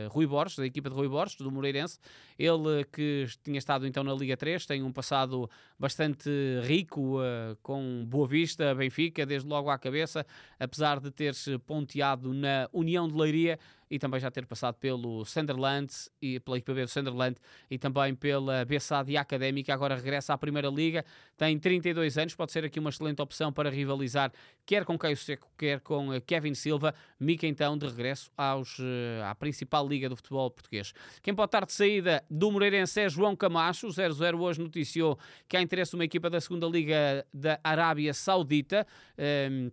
uh, 0.07 0.09
Rui 0.11 0.27
Borges, 0.27 0.57
da 0.57 0.67
equipa 0.67 0.91
de 0.91 0.95
Rui 0.97 1.09
Borges, 1.09 1.37
do 1.37 1.51
Moreirense. 1.51 1.99
Ele 2.39 2.85
que 2.93 3.27
tinha 3.43 3.59
estado 3.59 3.87
então 3.87 4.05
na 4.05 4.15
Liga 4.15 4.37
3, 4.37 4.67
tem 4.67 4.83
um 4.83 4.93
passado 4.93 5.49
bastante 5.79 6.31
rico, 6.65 7.19
uh, 7.19 7.57
com 7.63 8.05
Boa 8.07 8.29
Vista, 8.29 8.75
Benfica, 8.75 9.25
desde 9.25 9.49
logo 9.49 9.71
à 9.71 9.79
cabeça, 9.79 10.27
apesar 10.61 11.01
de 11.01 11.11
ter-se 11.11 11.59
ponteado 11.59 12.35
na 12.35 12.69
União 12.73 13.09
de 13.09 13.15
Leiria, 13.17 13.59
e 13.91 13.99
também 13.99 14.21
já 14.21 14.31
ter 14.31 14.47
passado 14.47 14.75
pelo 14.75 15.25
Sunderland 15.25 15.93
e 16.21 16.39
pela 16.41 16.59
equipa 16.59 16.75
B 16.75 16.85
do 16.85 16.89
Sunderland 16.89 17.37
e 17.71 17.79
também 17.79 18.15
pela 18.15 18.65
Bessade 18.65 19.17
Académica, 19.17 19.73
agora 19.73 19.95
regressa 19.97 20.35
à 20.35 20.39
Primeira 20.39 20.69
Liga, 20.69 21.05
tem 21.37 21.59
32 21.59 22.18
anos, 22.19 22.35
pode 22.35 22.53
ser 22.53 22.65
aqui 22.65 22.79
uma 22.79 22.91
excelente 22.91 23.21
opção 23.23 23.53
para 23.53 23.71
rivalizar 23.71 24.33
quer 24.67 24.85
com 24.85 24.99
Caio 24.99 25.17
Seco, 25.17 25.49
quer 25.57 25.81
com 25.81 26.13
eh, 26.13 26.21
Kevin 26.21 26.55
Silva, 26.55 26.95
Mica 27.19 27.47
então 27.47 27.77
de 27.77 27.87
regresso 27.87 28.31
aos, 28.37 28.79
eh, 28.81 29.23
à 29.25 29.35
principal 29.35 29.87
liga 29.89 30.09
do 30.09 30.17
futebol 30.17 30.51
português. 30.51 30.93
Quem 31.23 31.35
pode 31.35 31.49
estar 31.49 31.65
de 31.65 31.73
saída 31.73 32.25
do 32.31 32.51
Moreirense 32.51 33.01
é 33.01 33.09
João 33.09 33.35
Camacho, 33.35 33.87
o 33.87 33.91
00 33.91 34.39
hoje 34.41 34.61
noticiou 34.61 35.19
que 35.49 35.57
há 35.57 35.63
interesse 35.63 35.95
uma 35.95 36.05
equipa 36.05 36.29
da 36.29 36.41
segunda 36.41 36.67
liga 36.67 37.27
da 37.33 37.59
Arábia 37.65 38.13
Saudita, 38.13 38.87
um, 39.19 39.23
ehm, 39.23 39.73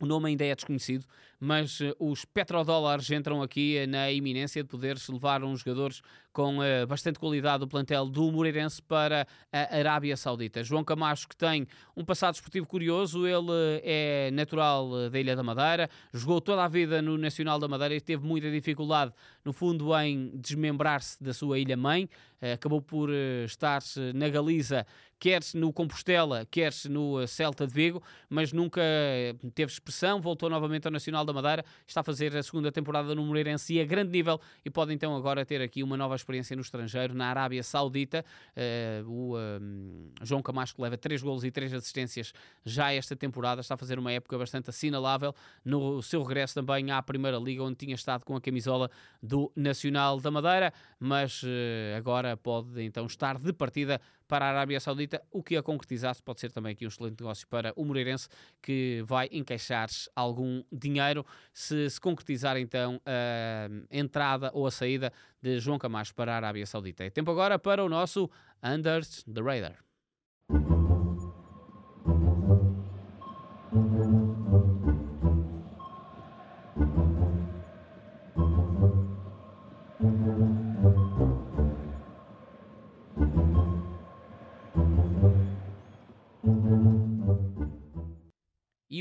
o 0.00 0.06
nome 0.06 0.28
ainda 0.28 0.44
é 0.44 0.54
desconhecido, 0.54 1.04
mas 1.40 1.80
uh, 1.80 1.94
os 1.98 2.24
petrodólares 2.24 3.10
entram 3.10 3.42
aqui 3.42 3.82
uh, 3.82 3.88
na 3.88 4.10
iminência 4.10 4.62
de 4.62 4.68
poder 4.68 4.96
levar 5.08 5.44
uns 5.44 5.60
jogadores 5.60 6.02
com 6.32 6.58
uh, 6.58 6.86
bastante 6.86 7.18
qualidade 7.18 7.64
o 7.64 7.66
plantel 7.66 8.06
do 8.06 8.30
Moreirense 8.30 8.82
para 8.82 9.26
a 9.52 9.76
Arábia 9.76 10.16
Saudita. 10.16 10.62
João 10.62 10.84
Camacho, 10.84 11.28
que 11.28 11.36
tem 11.36 11.66
um 11.96 12.04
passado 12.04 12.34
esportivo 12.34 12.66
curioso, 12.66 13.26
ele 13.26 13.80
é 13.82 14.30
natural 14.32 15.10
da 15.10 15.18
Ilha 15.18 15.34
da 15.34 15.42
Madeira, 15.42 15.88
jogou 16.12 16.40
toda 16.40 16.64
a 16.64 16.68
vida 16.68 17.00
no 17.02 17.16
Nacional 17.16 17.58
da 17.58 17.68
Madeira 17.68 17.94
e 17.94 18.00
teve 18.00 18.24
muita 18.24 18.50
dificuldade, 18.50 19.12
no 19.44 19.52
fundo, 19.52 19.96
em 19.98 20.30
desmembrar-se 20.34 21.22
da 21.22 21.32
sua 21.32 21.58
ilha-mãe. 21.58 22.08
Acabou 22.54 22.80
por 22.80 23.10
estar 23.10 23.82
na 24.14 24.28
Galiza 24.28 24.86
quer 25.18 25.42
no 25.54 25.72
Compostela, 25.72 26.46
quer 26.50 26.72
no 26.88 27.26
Celta 27.26 27.66
de 27.66 27.74
Vigo, 27.74 28.02
mas 28.28 28.52
nunca 28.52 28.80
teve 29.54 29.72
expressão, 29.72 30.20
voltou 30.20 30.48
novamente 30.48 30.86
ao 30.86 30.92
Nacional 30.92 31.24
da 31.28 31.32
Madeira, 31.32 31.64
está 31.86 32.00
a 32.00 32.04
fazer 32.04 32.36
a 32.36 32.42
segunda 32.42 32.72
temporada 32.72 33.14
no 33.14 33.24
Moreirense 33.24 33.80
a 33.80 33.84
grande 33.84 34.10
nível 34.10 34.40
e 34.64 34.70
pode 34.70 34.92
então 34.92 35.14
agora 35.16 35.44
ter 35.44 35.60
aqui 35.60 35.82
uma 35.82 35.96
nova 35.96 36.16
experiência 36.16 36.56
no 36.56 36.62
estrangeiro, 36.62 37.14
na 37.14 37.28
Arábia 37.28 37.62
Saudita. 37.62 38.24
Uh, 38.56 39.10
o 39.10 39.36
uh, 39.36 40.10
João 40.22 40.42
Camacho 40.42 40.74
leva 40.78 40.96
3 40.96 41.22
golos 41.22 41.44
e 41.44 41.50
3 41.50 41.74
assistências 41.74 42.32
já 42.64 42.92
esta 42.92 43.14
temporada, 43.14 43.60
está 43.60 43.74
a 43.74 43.78
fazer 43.78 43.98
uma 43.98 44.12
época 44.12 44.36
bastante 44.38 44.70
assinalável 44.70 45.34
no 45.64 46.02
seu 46.02 46.22
regresso 46.22 46.54
também 46.54 46.90
à 46.90 47.02
Primeira 47.02 47.38
Liga, 47.38 47.62
onde 47.62 47.76
tinha 47.76 47.94
estado 47.94 48.24
com 48.24 48.34
a 48.34 48.40
camisola 48.40 48.90
do 49.22 49.52
Nacional 49.54 50.20
da 50.20 50.30
Madeira, 50.30 50.72
mas 50.98 51.42
uh, 51.42 51.96
agora 51.96 52.36
pode 52.36 52.82
então 52.82 53.06
estar 53.06 53.38
de 53.38 53.52
partida 53.52 54.00
para 54.28 54.44
a 54.44 54.50
Arábia 54.50 54.78
Saudita, 54.78 55.22
o 55.32 55.42
que 55.42 55.56
a 55.56 55.62
concretizar-se 55.62 56.22
pode 56.22 56.40
ser 56.40 56.52
também 56.52 56.72
aqui 56.72 56.84
um 56.84 56.88
excelente 56.88 57.20
negócio 57.20 57.48
para 57.48 57.72
o 57.74 57.84
Moreirense, 57.84 58.28
que 58.62 59.02
vai 59.06 59.28
encaixar 59.32 59.88
algum 60.14 60.62
dinheiro 60.70 61.24
se 61.52 61.88
se 61.88 62.00
concretizar 62.00 62.56
então 62.58 63.00
a 63.06 63.68
entrada 63.90 64.50
ou 64.52 64.66
a 64.66 64.70
saída 64.70 65.12
de 65.40 65.58
João 65.58 65.78
Camacho 65.78 66.14
para 66.14 66.32
a 66.32 66.36
Arábia 66.36 66.66
Saudita. 66.66 67.04
É 67.04 67.10
tempo 67.10 67.30
agora 67.30 67.58
para 67.58 67.82
o 67.82 67.88
nosso 67.88 68.30
Under 68.62 69.02
the 69.04 69.40
Radar. 69.40 69.87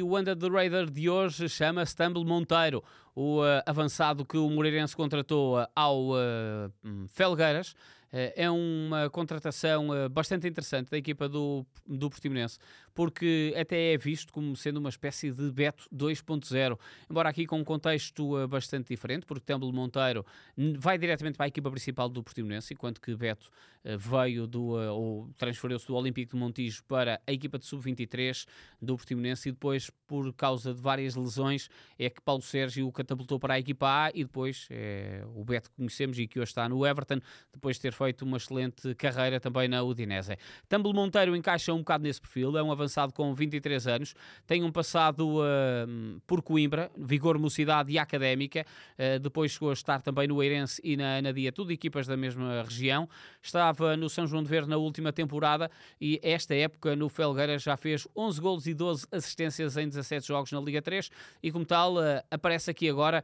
O 0.07 0.17
Under 0.17 0.37
the 0.37 0.47
Radar 0.47 0.85
de 0.89 1.09
hoje 1.09 1.49
chama 1.49 1.85
Stumble 1.85 2.23
Monteiro, 2.23 2.81
o 3.13 3.41
uh, 3.41 3.61
avançado 3.65 4.23
que 4.23 4.37
o 4.37 4.49
Moreirense 4.49 4.95
contratou 4.95 5.59
uh, 5.59 5.67
ao 5.75 6.11
uh, 6.11 6.71
Felgueiras. 7.09 7.75
É 8.11 8.49
uma 8.49 9.09
contratação 9.09 9.87
bastante 10.09 10.47
interessante 10.47 10.89
da 10.89 10.97
equipa 10.97 11.27
do, 11.27 11.65
do 11.85 12.09
Portimonense, 12.09 12.57
porque 12.93 13.53
até 13.59 13.93
é 13.93 13.97
visto 13.97 14.31
como 14.31 14.55
sendo 14.55 14.77
uma 14.77 14.89
espécie 14.89 15.31
de 15.31 15.51
Beto 15.51 15.87
2.0, 15.93 16.79
embora 17.09 17.29
aqui 17.29 17.45
com 17.45 17.59
um 17.59 17.63
contexto 17.63 18.47
bastante 18.47 18.87
diferente, 18.89 19.25
porque 19.25 19.45
Temple 19.45 19.71
Monteiro 19.71 20.25
vai 20.79 20.97
diretamente 20.97 21.37
para 21.37 21.45
a 21.45 21.49
equipa 21.49 21.69
principal 21.69 22.09
do 22.09 22.23
Portimonense, 22.23 22.73
enquanto 22.73 23.01
que 23.01 23.15
Beto 23.15 23.49
veio 23.95 24.47
do, 24.47 24.71
ou 24.93 25.29
transferiu-se 25.37 25.87
do 25.87 25.95
Olímpico 25.95 26.33
de 26.33 26.37
Montijo 26.37 26.83
para 26.85 27.21
a 27.25 27.31
equipa 27.31 27.57
de 27.57 27.65
sub-23 27.65 28.45
do 28.81 28.97
Portimonense 28.97 29.49
e 29.49 29.51
depois, 29.51 29.89
por 30.05 30.33
causa 30.33 30.73
de 30.73 30.81
várias 30.81 31.15
lesões, 31.15 31.69
é 31.97 32.09
que 32.09 32.21
Paulo 32.21 32.41
Sérgio 32.41 32.87
o 32.87 32.91
catapultou 32.91 33.39
para 33.39 33.53
a 33.53 33.59
equipa 33.59 34.05
A 34.05 34.11
e 34.13 34.23
depois 34.23 34.67
é, 34.69 35.23
o 35.35 35.43
Beto 35.43 35.69
que 35.69 35.75
conhecemos 35.75 36.17
e 36.19 36.27
que 36.27 36.39
hoje 36.39 36.49
está 36.49 36.67
no 36.67 36.85
Everton, 36.85 37.19
depois 37.53 37.77
de 37.77 37.83
ter 37.83 37.93
feito 37.93 38.06
uma 38.21 38.37
excelente 38.37 38.93
carreira 38.95 39.39
também 39.39 39.67
na 39.67 39.83
Udinese. 39.83 40.37
Tumble 40.67 40.93
Monteiro 40.93 41.35
encaixa 41.35 41.73
um 41.73 41.79
bocado 41.79 42.03
nesse 42.03 42.21
perfil, 42.21 42.57
é 42.57 42.63
um 42.63 42.71
avançado 42.71 43.13
com 43.13 43.33
23 43.33 43.87
anos, 43.87 44.15
tem 44.45 44.63
um 44.63 44.71
passado 44.71 45.39
uh, 45.39 46.21
por 46.25 46.41
Coimbra, 46.41 46.91
vigor, 46.97 47.37
mocidade 47.37 47.91
e 47.91 47.99
académica, 47.99 48.65
uh, 48.97 49.19
depois 49.19 49.51
chegou 49.51 49.69
a 49.69 49.73
estar 49.73 50.01
também 50.01 50.27
no 50.27 50.41
Eirense 50.41 50.81
e 50.83 50.97
na 50.97 51.17
Anadia, 51.17 51.51
tudo 51.51 51.71
equipas 51.71 52.07
da 52.07 52.17
mesma 52.17 52.63
região, 52.63 53.07
estava 53.41 53.95
no 53.97 54.09
São 54.09 54.27
João 54.27 54.43
de 54.43 54.49
Verde 54.49 54.69
na 54.69 54.77
última 54.77 55.11
temporada 55.11 55.69
e 55.99 56.19
esta 56.23 56.53
época 56.55 56.95
no 56.95 57.09
Felgueira 57.09 57.57
já 57.57 57.77
fez 57.77 58.07
11 58.15 58.41
golos 58.41 58.67
e 58.67 58.73
12 58.73 59.07
assistências 59.11 59.77
em 59.77 59.87
17 59.87 60.27
jogos 60.27 60.51
na 60.51 60.59
Liga 60.59 60.81
3 60.81 61.09
e 61.41 61.51
como 61.51 61.65
tal 61.65 61.95
uh, 61.95 62.21
aparece 62.29 62.69
aqui 62.71 62.89
agora 62.89 63.23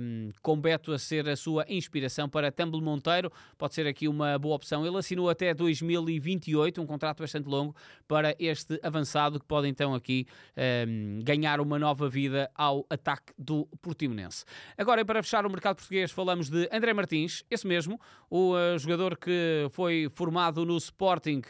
um, 0.00 0.30
com 0.42 0.58
Beto 0.58 0.92
a 0.92 0.98
ser 0.98 1.28
a 1.28 1.36
sua 1.36 1.64
inspiração 1.68 2.28
para 2.28 2.50
Tumble 2.50 2.80
Monteiro. 2.80 3.32
Pode 3.56 3.74
ser 3.74 3.86
aqui 3.86 4.07
uma 4.08 4.38
boa 4.38 4.56
opção. 4.56 4.86
Ele 4.86 4.96
assinou 4.96 5.28
até 5.28 5.54
2028, 5.54 6.80
um 6.80 6.86
contrato 6.86 7.20
bastante 7.20 7.46
longo 7.46 7.74
para 8.06 8.34
este 8.38 8.80
avançado 8.82 9.38
que 9.38 9.46
pode 9.46 9.68
então 9.68 9.94
aqui 9.94 10.26
um, 10.56 10.60
ehm, 10.60 11.20
ganhar 11.22 11.60
uma 11.60 11.78
nova 11.78 12.08
vida 12.08 12.50
ao 12.54 12.86
ataque 12.90 13.32
do 13.38 13.66
Portimonense. 13.82 14.44
Agora, 14.76 15.04
para 15.04 15.22
fechar 15.22 15.44
o 15.46 15.50
mercado 15.50 15.76
português, 15.76 16.10
falamos 16.10 16.48
de 16.48 16.68
André 16.72 16.92
Martins, 16.92 17.44
esse 17.50 17.66
mesmo, 17.66 18.00
o 18.30 18.54
uh, 18.54 18.78
jogador 18.78 19.16
que 19.16 19.68
foi 19.70 20.08
formado 20.12 20.64
no 20.64 20.76
Sporting 20.76 21.42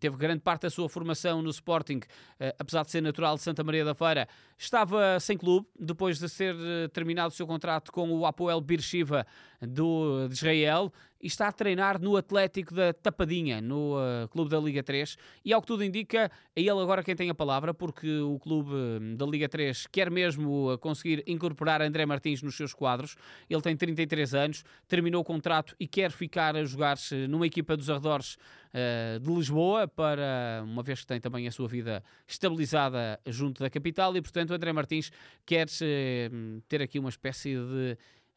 teve 0.00 0.16
grande 0.16 0.40
parte 0.40 0.62
da 0.62 0.70
sua 0.70 0.88
formação 0.88 1.42
no 1.42 1.50
Sporting, 1.50 1.98
uh, 1.98 2.54
apesar 2.58 2.84
de 2.84 2.90
ser 2.90 3.00
natural 3.00 3.36
de 3.36 3.42
Santa 3.42 3.62
Maria 3.62 3.84
da 3.84 3.94
Feira, 3.94 4.28
estava 4.58 5.18
sem 5.20 5.36
clube, 5.36 5.66
depois 5.78 6.18
de 6.18 6.28
ser 6.28 6.54
uh, 6.54 6.88
terminado 6.88 7.28
o 7.28 7.36
seu 7.36 7.46
contrato 7.46 7.92
com 7.92 8.10
o 8.10 8.26
Apoel 8.26 8.60
Beersheba 8.60 9.26
do, 9.60 10.26
de 10.28 10.34
Israel, 10.34 10.92
e 11.24 11.26
está 11.26 11.48
a 11.48 11.52
treinar 11.52 11.98
no 11.98 12.18
Atlético 12.18 12.74
da 12.74 12.92
Tapadinha, 12.92 13.58
no 13.58 13.96
uh, 13.96 14.28
clube 14.28 14.50
da 14.50 14.60
Liga 14.60 14.82
3, 14.82 15.16
e 15.42 15.54
ao 15.54 15.62
que 15.62 15.66
tudo 15.66 15.82
indica, 15.82 16.30
é 16.54 16.60
ele 16.60 16.70
agora 16.82 17.02
quem 17.02 17.16
tem 17.16 17.30
a 17.30 17.34
palavra, 17.34 17.72
porque 17.72 18.20
o 18.20 18.38
clube 18.38 18.70
da 19.16 19.24
Liga 19.24 19.48
3 19.48 19.86
quer 19.86 20.10
mesmo 20.10 20.76
conseguir 20.82 21.24
incorporar 21.26 21.80
André 21.80 22.04
Martins 22.04 22.42
nos 22.42 22.54
seus 22.54 22.74
quadros, 22.74 23.16
ele 23.48 23.62
tem 23.62 23.74
33 23.74 24.34
anos, 24.34 24.64
terminou 24.86 25.22
o 25.22 25.24
contrato 25.24 25.74
e 25.80 25.88
quer 25.88 26.10
ficar 26.10 26.54
a 26.56 26.64
jogar-se 26.64 27.26
numa 27.26 27.46
equipa 27.46 27.74
dos 27.74 27.88
arredores 27.88 28.36
uh, 28.74 29.18
de 29.18 29.34
Lisboa, 29.34 29.88
para 29.88 30.62
uma 30.62 30.82
vez 30.82 31.00
que 31.00 31.06
tem 31.06 31.18
também 31.18 31.48
a 31.48 31.52
sua 31.52 31.66
vida 31.66 32.04
estabilizada 32.28 33.18
junto 33.26 33.62
da 33.62 33.70
capital, 33.70 34.14
e 34.14 34.20
portanto 34.20 34.52
André 34.52 34.74
Martins 34.74 35.10
quer 35.46 35.68
uh, 35.68 36.60
ter 36.68 36.82
aqui 36.82 36.98
uma 36.98 37.08
espécie 37.08 37.54
de 37.54 37.96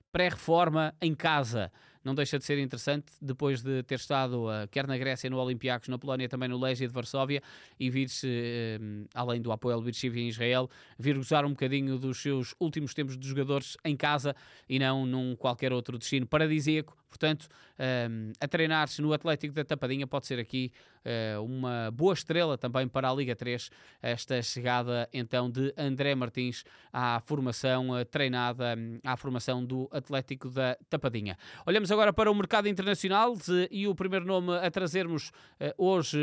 pré-reforma 0.10 0.96
em 1.02 1.14
casa 1.14 1.70
não 2.08 2.16
deixa 2.16 2.40
de 2.40 2.46
ser 2.46 2.58
interessante 2.58 3.06
depois 3.22 3.62
de 3.62 3.84
ter 3.84 3.96
estado 3.96 4.46
uh, 4.46 4.68
quer 4.72 4.88
na 4.88 4.98
Grécia, 4.98 5.30
no 5.30 5.38
Olympiacos, 5.38 5.90
na 5.90 6.00
Polónia, 6.00 6.30
também 6.30 6.48
no 6.48 6.58
Legia 6.58 6.88
de 6.88 6.94
Varsóvia 6.94 7.44
e 7.78 7.90
vir-se, 7.90 8.28
uh, 8.28 9.10
além 9.14 9.42
do 9.42 9.52
apoio 9.52 9.76
ao 9.76 9.82
Beersheba 9.82 10.18
em 10.18 10.30
Israel, 10.30 10.70
vir 10.98 11.18
gozar 11.18 11.44
um 11.46 11.50
bocadinho 11.50 12.00
dos 12.00 12.22
seus 12.22 12.56
últimos 12.62 12.94
tempos 12.94 13.18
de 13.18 13.28
jogadores 13.28 13.76
em 13.84 13.98
casa 13.98 14.34
e 14.70 14.80
não 14.80 15.06
num 15.06 15.36
qualquer 15.36 15.74
outro 15.74 15.98
destino 15.98 16.26
paradisíaco. 16.26 16.96
Portanto, 17.08 17.48
um, 17.80 18.32
a 18.40 18.48
treinar-se 18.48 19.02
no 19.02 19.14
Atlético 19.14 19.54
da 19.54 19.64
Tapadinha 19.64 20.08
pode 20.08 20.26
ser 20.26 20.40
aqui 20.40 20.72
uh, 21.06 21.44
uma 21.44 21.92
boa 21.92 22.14
estrela 22.14 22.58
também 22.58 22.88
para 22.88 23.10
a 23.10 23.14
Liga 23.14 23.36
3, 23.36 23.70
esta 24.02 24.42
chegada 24.42 25.08
então 25.14 25.50
de 25.50 25.74
André 25.78 26.16
Martins 26.16 26.64
à 26.92 27.20
formação 27.26 27.92
uh, 27.92 28.04
treinada, 28.06 28.76
um, 28.78 29.00
à 29.04 29.16
formação 29.16 29.64
do 29.64 29.88
Atlético 29.92 30.50
da 30.50 30.76
Tapadinha. 30.90 31.38
Olhamos 31.66 31.92
agora 31.92 32.12
para 32.12 32.32
o 32.32 32.36
mercado 32.36 32.68
internacional 32.68 33.36
e 33.70 33.88
o 33.88 33.96
primeiro 33.96 34.26
nome 34.26 34.58
a 34.58 34.70
trazermos 34.72 35.30
uh, 35.30 35.74
hoje 35.78 36.20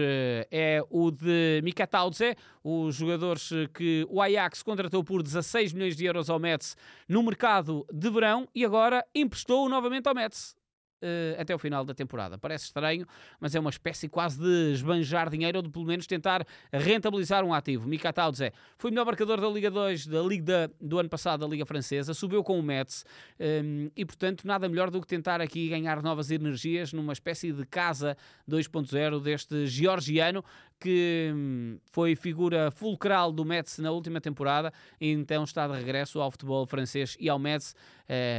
é 0.51 0.83
o 0.91 1.11
de 1.11 1.61
Mika 1.63 1.87
Taudze, 1.87 2.37
o 2.63 2.91
jogador 2.91 3.39
que 3.73 4.07
o 4.09 4.21
Ajax 4.21 4.63
contratou 4.63 5.05
por 5.05 5.23
16 5.23 5.73
milhões 5.73 5.97
de 5.97 6.05
euros 6.05 6.29
ao 6.29 6.39
Metz 6.39 6.77
no 7.09 7.23
mercado 7.23 7.87
de 7.93 8.11
verão 8.11 8.49
e 8.55 8.65
agora 8.65 9.05
emprestou 9.15 9.69
novamente 9.69 10.09
ao 10.09 10.15
Metz 10.15 10.57
uh, 11.03 11.41
até 11.41 11.55
o 11.55 11.59
final 11.59 11.85
da 11.85 11.95
temporada. 11.95 12.39
Parece 12.39 12.67
estranho, 12.67 13.07
mas 13.41 13.55
é 13.55 13.61
uma 13.61 13.71
espécie 13.71 14.09
quase 14.09 14.41
de 14.41 14.73
esbanjar 14.73 15.31
dinheiro 15.31 15.59
ou 15.59 15.63
de 15.63 15.71
pelo 15.71 15.85
menos 15.85 16.07
tentar 16.07 16.47
rentabilizar 16.73 17.45
um 17.45 17.53
ativo. 17.53 17.89
Mika 17.89 18.13
Taudze 18.13 18.53
foi 18.79 18.91
o 18.91 18.93
melhor 18.93 19.07
marcador 19.07 19.41
da 19.41 19.49
Liga 19.49 19.71
2 19.71 20.07
da 20.07 20.23
Liga 20.23 20.71
do 20.81 20.99
ano 20.99 21.09
passado, 21.09 21.41
da 21.41 21.47
Liga 21.47 21.65
Francesa, 21.67 22.15
subiu 22.15 22.43
com 22.43 22.59
o 22.59 22.63
Metz 22.63 23.05
um, 23.39 23.45
ehm, 23.45 23.91
e, 23.97 24.05
portanto, 24.05 24.47
nada 24.47 24.69
melhor 24.69 24.91
do 24.91 25.01
que 25.01 25.07
tentar 25.07 25.41
aqui 25.41 25.69
ganhar 25.69 26.03
novas 26.03 26.31
energias 26.31 26.93
numa 26.93 27.13
espécie 27.13 27.53
de 27.53 27.65
casa 27.67 28.17
2.0 28.49 29.21
deste 29.23 29.67
georgiano 29.67 30.45
que 30.85 31.33
hum, 31.35 31.79
foi 31.91 32.15
figura 32.15 32.71
fulcral 32.71 33.33
do 33.33 33.43
Metz 33.43 33.79
na 33.79 33.91
última 33.91 34.21
temporada 34.21 34.71
então 35.01 35.43
está 35.43 35.67
de 35.67 35.73
regresso 35.73 36.21
ao 36.21 36.31
futebol 36.31 36.67
francês 36.67 37.17
e 37.19 37.27
ao 37.27 37.39
Metz. 37.39 37.75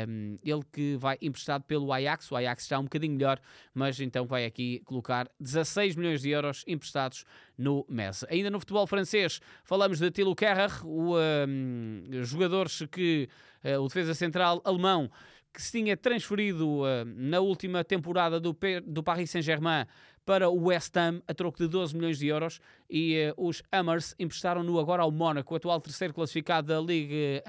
Hum, 0.08 0.38
ele 0.44 0.62
que 0.72 0.96
vai 0.96 1.18
emprestado 1.20 1.64
pelo 1.64 1.92
Ajax, 1.92 2.32
o 2.32 2.36
Ajax 2.36 2.62
está 2.62 2.78
um 2.78 2.84
bocadinho 2.84 3.14
melhor, 3.14 3.40
mas 3.74 4.00
então 4.00 4.28
vai 4.28 4.46
aqui 4.46 4.80
colocar 4.86 5.28
16 5.40 5.96
milhões 5.96 6.22
de 6.22 6.30
euros 6.30 6.64
emprestados 6.68 7.25
no 7.58 7.84
Metz. 7.90 8.24
Ainda 8.30 8.52
no 8.52 8.60
futebol 8.60 8.86
francês, 8.86 9.42
falamos 9.64 9.98
de 9.98 10.12
Thilo 10.12 10.36
Kerrer, 10.36 10.70
o 10.86 11.16
um, 11.18 12.04
jogador 12.24 12.68
que, 12.92 13.28
uh, 13.64 13.82
o 13.82 13.88
defesa 13.88 14.14
central 14.14 14.62
alemão, 14.64 15.10
que 15.52 15.62
se 15.62 15.72
tinha 15.72 15.96
transferido 15.96 16.82
na 17.16 17.40
última 17.40 17.82
temporada 17.82 18.42
do, 18.42 18.56
do 18.86 19.02
Paris 19.02 19.32
Saint-Germain 19.32 19.86
para 20.25 20.50
o 20.50 20.65
West 20.65 20.96
Ham 20.98 21.22
a 21.27 21.34
troco 21.34 21.58
de 21.58 21.67
12 21.67 21.96
milhões 21.96 22.17
de 22.17 22.27
euros 22.27 22.60
e 22.89 23.34
os 23.38 23.62
Hammers 23.72 24.15
emprestaram-no 24.17 24.79
agora 24.79 25.03
ao 25.03 25.12
Mónaco, 25.12 25.55
atual 25.55 25.79
terceiro 25.79 26.13
classificado 26.13 26.67
da 26.67 26.82
Ligue 26.82 27.44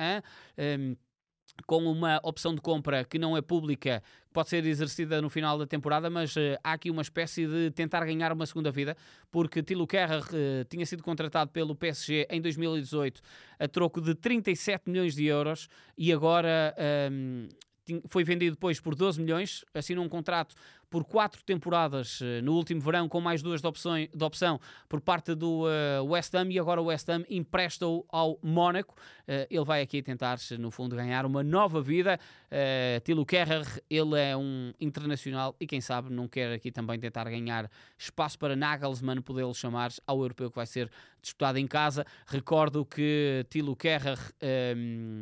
1 0.68 0.96
com 1.64 1.78
uma 1.84 2.20
opção 2.22 2.54
de 2.54 2.60
compra 2.60 3.04
que 3.04 3.18
não 3.18 3.36
é 3.36 3.40
pública, 3.40 4.02
pode 4.32 4.50
ser 4.50 4.66
exercida 4.66 5.22
no 5.22 5.30
final 5.30 5.56
da 5.56 5.66
temporada, 5.66 6.10
mas 6.10 6.36
uh, 6.36 6.58
há 6.62 6.72
aqui 6.72 6.90
uma 6.90 7.02
espécie 7.02 7.46
de 7.46 7.70
tentar 7.70 8.04
ganhar 8.04 8.32
uma 8.32 8.44
segunda 8.44 8.70
vida, 8.70 8.96
porque 9.30 9.62
Tilo 9.62 9.86
Kerrer 9.86 10.22
uh, 10.22 10.64
tinha 10.68 10.84
sido 10.84 11.02
contratado 11.02 11.50
pelo 11.50 11.74
PSG 11.74 12.26
em 12.30 12.40
2018 12.40 13.22
a 13.58 13.68
troco 13.68 14.00
de 14.00 14.14
37 14.14 14.90
milhões 14.90 15.14
de 15.14 15.24
euros 15.24 15.68
e 15.96 16.12
agora 16.12 16.74
um, 17.10 17.48
ehm, 17.88 18.00
foi 18.08 18.24
vendido 18.24 18.56
depois 18.56 18.80
por 18.80 18.94
12 18.94 19.20
milhões, 19.20 19.64
assinou 19.72 20.04
um 20.04 20.08
contrato 20.08 20.54
por 20.90 21.04
quatro 21.04 21.42
temporadas 21.42 22.20
eh, 22.22 22.40
no 22.40 22.54
último 22.54 22.80
verão, 22.80 23.08
com 23.08 23.20
mais 23.20 23.42
duas 23.42 23.60
de, 23.60 23.66
opções, 23.66 24.08
de 24.14 24.24
opção 24.24 24.60
por 24.88 25.00
parte 25.00 25.34
do 25.34 25.64
uh, 25.64 26.04
West 26.04 26.34
Ham, 26.34 26.50
e 26.50 26.58
agora 26.58 26.80
o 26.80 26.86
West 26.86 27.08
Ham 27.08 27.24
empresta-o 27.28 28.04
ao 28.08 28.38
Mónaco. 28.42 28.94
Uh, 29.22 29.46
ele 29.50 29.64
vai 29.64 29.82
aqui 29.82 30.02
tentar, 30.02 30.38
no 30.58 30.70
fundo, 30.70 30.94
ganhar 30.94 31.26
uma 31.26 31.42
nova 31.42 31.80
vida. 31.80 32.18
Tilo 33.04 33.26
Kerrer, 33.26 33.66
ele 33.90 34.18
é 34.18 34.36
um 34.36 34.72
internacional 34.80 35.54
e 35.60 35.66
quem 35.66 35.80
sabe 35.80 36.10
não 36.10 36.28
quer 36.28 36.52
aqui 36.52 36.70
também 36.70 36.98
tentar 36.98 37.24
ganhar 37.24 37.70
espaço 37.98 38.38
para 38.38 38.56
Nagelsmann 38.56 39.20
poder 39.20 39.52
chamar 39.54 39.90
ao 40.06 40.20
europeu 40.20 40.48
que 40.48 40.56
vai 40.56 40.66
ser 40.66 40.90
disputado 41.20 41.58
em 41.58 41.66
casa. 41.66 42.06
Recordo 42.26 42.86
que 42.86 43.44
Tilo 43.50 43.74
Kerrer 43.74 44.18
um, 44.76 45.20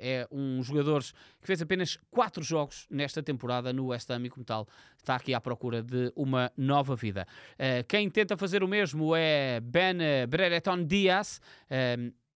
é 0.00 0.26
um 0.30 0.62
jogador 0.62 1.02
que 1.02 1.46
fez 1.46 1.60
apenas 1.60 1.98
quatro 2.10 2.42
jogos 2.42 2.86
nesta 2.88 3.22
temporada 3.22 3.72
no 3.72 3.88
West 3.88 4.08
Ham 4.10 4.24
e 4.24 4.30
como 4.30 4.44
tal 4.44 4.66
está 5.00 5.16
aqui 5.16 5.34
à 5.34 5.40
procura 5.40 5.82
de 5.82 6.12
uma 6.14 6.50
nova 6.56 6.94
vida. 6.94 7.26
Uh, 7.54 7.84
quem 7.88 8.08
tenta 8.10 8.36
fazer 8.36 8.62
o 8.62 8.68
mesmo 8.68 9.14
é 9.16 9.60
Ben 9.60 9.98
Brereton 10.28 10.84
Diaz. 10.84 11.40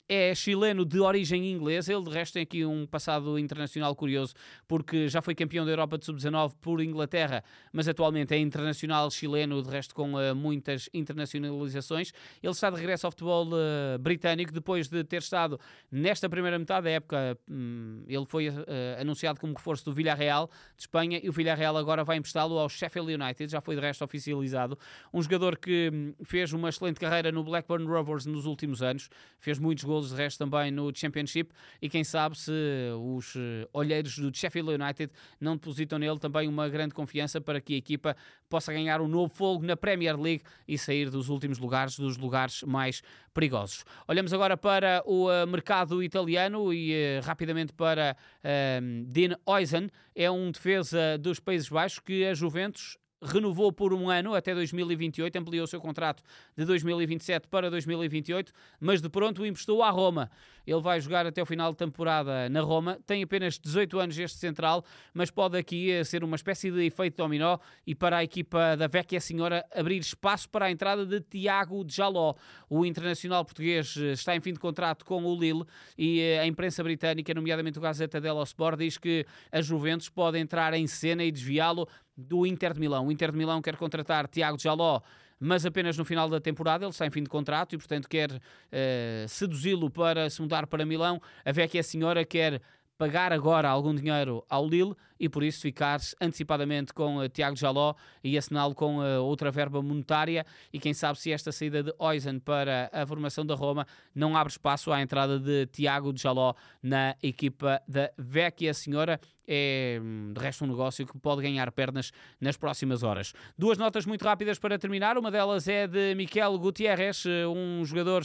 É 0.07 0.35
chileno 0.35 0.85
de 0.85 1.01
origem 1.01 1.51
inglesa. 1.51 1.91
Ele, 1.91 2.05
de 2.05 2.11
resto, 2.11 2.35
tem 2.35 2.43
aqui 2.43 2.63
um 2.63 2.87
passado 2.87 3.39
internacional 3.39 3.97
curioso, 3.97 4.35
porque 4.69 5.09
já 5.09 5.23
foi 5.23 5.35
campeão 5.35 5.65
da 5.65 5.73
Europa 5.73 5.97
de 5.97 6.05
Sub-19 6.05 6.53
por 6.61 6.83
Inglaterra, 6.83 7.43
mas 7.73 7.89
atualmente 7.89 8.35
é 8.35 8.39
internacional 8.39 9.11
chileno, 9.11 9.63
de 9.63 9.71
resto, 9.71 9.95
com 9.95 10.13
uh, 10.13 10.35
muitas 10.35 10.91
internacionalizações. 10.93 12.13
Ele 12.43 12.53
está 12.53 12.69
de 12.69 12.77
regresso 12.77 13.07
ao 13.07 13.13
futebol 13.13 13.49
uh, 13.49 13.99
britânico, 13.99 14.53
depois 14.53 14.89
de 14.89 15.03
ter 15.05 15.23
estado 15.23 15.59
nesta 15.91 16.29
primeira 16.29 16.59
metade 16.59 16.85
da 16.85 16.91
época. 16.91 17.39
Um, 17.49 18.05
ele 18.07 18.27
foi 18.27 18.51
uh, 18.51 18.55
anunciado 19.01 19.41
como 19.41 19.55
reforço 19.55 19.87
do 19.87 19.95
Villarreal 19.95 20.51
de 20.77 20.83
Espanha 20.83 21.19
e 21.23 21.31
o 21.31 21.33
Villarreal 21.33 21.79
agora 21.79 22.05
vai 22.05 22.19
emprestá-lo 22.19 22.59
ao 22.59 22.69
Sheffield 22.69 23.15
United, 23.15 23.51
já 23.51 23.63
foi 23.63 23.75
de 23.75 23.81
resto 23.81 24.05
oficializado. 24.05 24.79
Um 25.15 25.23
jogador 25.23 25.57
que 25.57 25.91
um, 25.91 26.25
fez 26.25 26.53
uma 26.53 26.69
excelente 26.69 27.01
carreira 27.01 27.33
no 27.33 27.43
Blackburn 27.43 27.87
Rovers 27.87 28.27
nos 28.27 28.45
últimos 28.45 28.83
anos, 28.83 29.09
fez 29.39 29.59
muitos 29.59 29.83
gols 29.83 29.94
de 30.03 30.15
resto 30.15 30.39
também 30.39 30.71
no 30.71 30.91
Championship 30.95 31.51
e 31.81 31.89
quem 31.89 32.05
sabe 32.05 32.39
se 32.39 32.53
os 33.01 33.35
eh, 33.37 33.69
olheiros 33.73 34.19
do 34.19 34.35
Sheffield 34.35 34.71
United 34.71 35.13
não 35.41 35.55
depositam 35.55 35.99
nele 35.99 36.19
também 36.19 36.49
uma 36.49 36.69
grande 36.69 36.95
confiança 36.95 37.41
para 37.41 37.61
que 37.61 37.75
a 37.75 37.77
equipa 37.77 38.17
possa 38.49 38.73
ganhar 38.73 39.01
um 39.01 39.09
novo 39.09 39.33
fogo 39.35 39.65
na 39.65 39.77
Premier 39.77 40.19
League 40.21 40.43
e 40.67 40.79
sair 40.79 41.11
dos 41.11 41.29
últimos 41.29 41.59
lugares, 41.59 41.99
dos 41.99 42.17
lugares 42.17 42.63
mais 42.63 43.03
perigosos. 43.33 43.85
Olhamos 44.07 44.33
agora 44.33 44.57
para 44.57 45.03
o 45.05 45.29
uh, 45.29 45.47
mercado 45.47 46.03
italiano 46.03 46.73
e 46.73 46.93
uh, 46.93 47.25
rapidamente 47.25 47.73
para 47.73 48.17
uh, 48.45 49.05
Dean 49.07 49.37
Oisen, 49.47 49.91
é 50.15 50.31
um 50.31 50.51
defesa 50.51 51.19
dos 51.19 51.41
Países 51.41 51.69
Baixos 51.69 51.99
que 51.99 52.25
a 52.25 52.35
Juventus 52.35 52.97
renovou 53.25 53.73
por 53.73 53.93
um 53.93 54.11
ano 54.11 54.35
até 54.35 54.55
2028, 54.55 55.37
ampliou 55.37 55.65
o 55.65 55.67
seu 55.67 55.81
contrato 55.81 56.23
de 56.57 56.65
2027 56.65 57.49
para 57.49 57.71
2028, 57.71 58.53
mas 58.79 59.01
de 59.01 59.09
pronto 59.09 59.43
o 59.43 59.47
emprestou 59.47 59.83
à 59.83 59.91
Roma. 59.91 60.31
Ele 60.67 60.81
vai 60.81 61.01
jogar 61.01 61.27
até 61.27 61.43
o 61.43 61.47
final 61.47 61.73
de 61.73 61.77
temporada 61.77 62.49
na 62.49 62.61
Roma, 62.61 62.99
tem 63.07 63.23
apenas 63.23 63.59
18 63.59 63.99
anos 63.99 64.19
este 64.19 64.39
central, 64.39 64.85
mas 65.13 65.31
pode 65.31 65.59
aqui 65.59 65.91
eh, 65.91 66.05
ser 66.05 66.25
uma 66.25 66.37
espécie 66.37 66.71
de 66.71 66.85
efeito 66.85 67.17
dominó 67.17 67.59
e 67.87 67.95
para 67.95 68.19
a 68.19 68.25
equipa 68.25 68.77
da 68.77 68.87
Vecchia 68.87 69.21
Senhora 69.21 69.65
abrir 69.75 69.99
espaço 69.99 70.49
para 70.49 70.67
a 70.67 70.71
entrada 70.71 71.05
de 71.05 71.21
Tiago 71.21 71.85
Jaló. 71.87 72.35
O 72.69 72.85
internacional 72.87 73.45
português 73.45 73.95
eh, 73.99 74.13
está 74.13 74.35
em 74.35 74.41
fim 74.41 74.53
de 74.53 74.59
contrato 74.59 75.05
com 75.05 75.23
o 75.25 75.39
Lille 75.39 75.65
e 75.99 76.21
eh, 76.21 76.41
a 76.41 76.47
imprensa 76.47 76.83
britânica, 76.83 77.35
nomeadamente 77.35 77.79
o 77.79 77.83
Gazeta 77.83 78.21
dello 78.21 78.43
Sport, 78.43 78.79
diz 78.79 78.97
que 78.97 79.27
a 79.53 79.61
Juventus 79.61 80.09
pode 80.09 80.39
entrar 80.39 80.73
em 80.73 80.87
cena 80.87 81.25
e 81.25 81.31
desviá-lo 81.31 81.87
do 82.17 82.47
Inter 82.47 82.73
de 82.73 82.81
Milão. 82.81 83.07
O 83.07 83.13
Inter 83.13 83.31
de 83.31 83.39
Milão 83.39 83.61
quer 83.61 83.77
contratar 83.77 84.29
Tiago 84.29 84.59
Jaló, 84.59 85.01
mas 85.39 85.67
apenas 85.67 85.97
no 85.97 86.05
final 86.05 86.29
da 86.29 86.41
temporada. 86.41 86.85
Ele 86.85 86.91
está 86.91 87.07
em 87.07 87.11
fim 87.11 87.23
de 87.23 87.29
contrato 87.29 87.75
e, 87.75 87.79
portanto, 87.79 88.09
quer 88.09 88.31
uh, 88.31 89.29
seduzi-lo 89.29 89.91
para 89.91 90.31
se 90.31 90.41
mudar 90.41 90.67
para 90.67 90.87
Milão. 90.87 91.21
A 91.45 91.53
Vecchia 91.53 91.83
Senhora 91.83 92.25
quer 92.25 92.61
pagar 92.97 93.33
agora 93.33 93.69
algum 93.69 93.95
dinheiro 93.95 94.45
ao 94.49 94.67
Lille 94.67 94.95
e 95.19 95.29
por 95.29 95.43
isso 95.43 95.61
ficar 95.63 96.01
antecipadamente 96.21 96.93
com 96.93 97.19
uh, 97.19 97.29
Tiago 97.29 97.57
Jaló 97.57 97.95
e 98.23 98.39
assiná-lo 98.39 98.75
com 98.75 98.99
uh, 98.99 99.23
outra 99.23 99.51
verba 99.51 99.83
monetária 99.83 100.47
e 100.73 100.79
quem 100.79 100.95
sabe 100.95 101.19
se 101.19 101.33
esta 101.33 101.51
saída 101.51 101.83
de 101.83 101.95
Oisen 101.99 102.39
para 102.39 102.89
a 102.93 103.07
formação 103.07 103.45
da 103.45 103.55
Roma 103.55 103.87
não 104.15 104.37
abre 104.37 104.53
espaço 104.53 104.93
à 104.93 105.03
entrada 105.03 105.39
de 105.39 105.67
Tiago 105.67 106.13
Jaló 106.17 106.55
na 106.83 107.17
equipa 107.23 107.83
da 107.89 108.11
Vecchia 108.17 108.73
Senhora 108.73 109.21
é 109.47 110.01
de 110.33 110.41
resto 110.41 110.65
um 110.65 110.69
negócio 110.69 111.07
que 111.07 111.19
pode 111.19 111.43
ganhar 111.43 111.71
pernas 111.73 112.13
nas 112.41 112.57
próximas 112.57 113.03
horas. 113.03 113.33
Duas 113.57 113.79
notas 113.79 114.07
muito 114.07 114.25
rápidas 114.25 114.59
para 114.59 114.79
terminar. 114.79 115.19
Uma 115.19 115.31
delas 115.31 115.69
é 115.69 115.87
de 115.87 116.15
Miquel 116.15 116.59
Gutierrez, 116.59 117.25
eh, 117.27 117.47
um 117.47 117.85
jogador 117.85 118.25